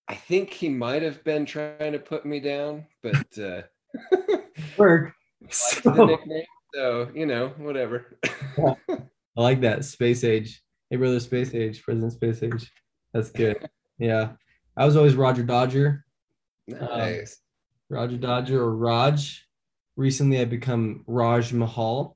I 0.07 0.15
think 0.15 0.51
he 0.51 0.69
might 0.69 1.01
have 1.01 1.23
been 1.23 1.45
trying 1.45 1.91
to 1.91 1.99
put 1.99 2.25
me 2.25 2.39
down, 2.39 2.85
but 3.03 3.37
uh 3.39 3.61
work. 4.77 5.13
So. 5.49 5.91
the 5.91 6.05
nickname, 6.05 6.45
so 6.73 7.09
you 7.13 7.25
know, 7.25 7.49
whatever. 7.57 8.17
I 8.57 9.41
like 9.41 9.61
that. 9.61 9.85
Space 9.85 10.23
age. 10.23 10.61
Hey 10.89 10.97
brother, 10.97 11.19
space 11.19 11.53
age, 11.53 11.83
President 11.83 12.13
Space 12.13 12.43
Age. 12.43 12.71
That's 13.13 13.31
good. 13.31 13.69
Yeah. 13.97 14.33
I 14.77 14.85
was 14.85 14.97
always 14.97 15.15
Roger 15.15 15.43
Dodger. 15.43 16.05
Nice. 16.67 17.39
Um, 17.91 17.97
Roger 17.97 18.17
Dodger 18.17 18.61
or 18.61 18.75
Raj. 18.75 19.45
Recently, 19.95 20.39
I've 20.39 20.49
become 20.49 21.03
Raj 21.07 21.53
Mahal. 21.53 22.14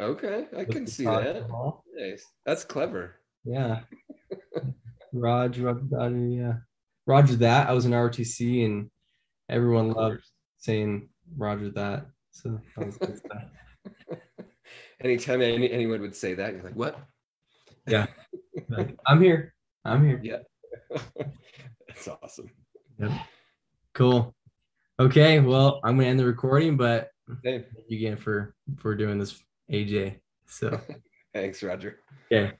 Okay, 0.00 0.46
I 0.56 0.64
can 0.64 0.86
see 0.86 1.04
that. 1.04 1.48
Nice. 1.94 2.24
That's 2.46 2.64
clever. 2.64 3.16
Yeah. 3.44 3.80
Raj, 5.12 5.58
Roger 5.58 5.80
Dodger, 5.90 6.26
yeah. 6.28 6.52
Roger 7.06 7.36
that. 7.36 7.68
I 7.68 7.72
was 7.72 7.86
in 7.86 7.92
ROTC 7.92 8.64
and 8.64 8.90
everyone 9.48 9.92
loved 9.92 10.22
saying 10.58 11.08
Roger 11.36 11.70
that. 11.70 12.06
So 12.30 12.60
that 12.76 12.86
was 12.86 12.96
good 12.98 13.18
stuff. 13.18 13.42
Anytime 15.00 15.42
any, 15.42 15.70
anyone 15.70 16.00
would 16.02 16.14
say 16.14 16.34
that, 16.34 16.52
you're 16.52 16.62
like, 16.62 16.76
what? 16.76 16.98
Yeah. 17.86 18.06
Like, 18.68 18.98
I'm 19.06 19.22
here. 19.22 19.54
I'm 19.84 20.04
here. 20.04 20.20
Yeah. 20.22 20.38
That's 21.86 22.08
awesome. 22.08 22.50
Yep. 22.98 23.12
Cool. 23.94 24.34
Okay. 24.98 25.38
Well, 25.38 25.80
I'm 25.84 25.96
gonna 25.96 26.08
end 26.08 26.18
the 26.18 26.26
recording, 26.26 26.76
but 26.76 27.10
thank 27.44 27.66
you 27.88 27.96
again 27.96 28.16
for 28.16 28.54
for 28.78 28.96
doing 28.96 29.16
this, 29.18 29.40
AJ. 29.70 30.20
So 30.46 30.80
thanks, 31.34 31.62
Roger. 31.62 32.00
Okay. 32.32 32.52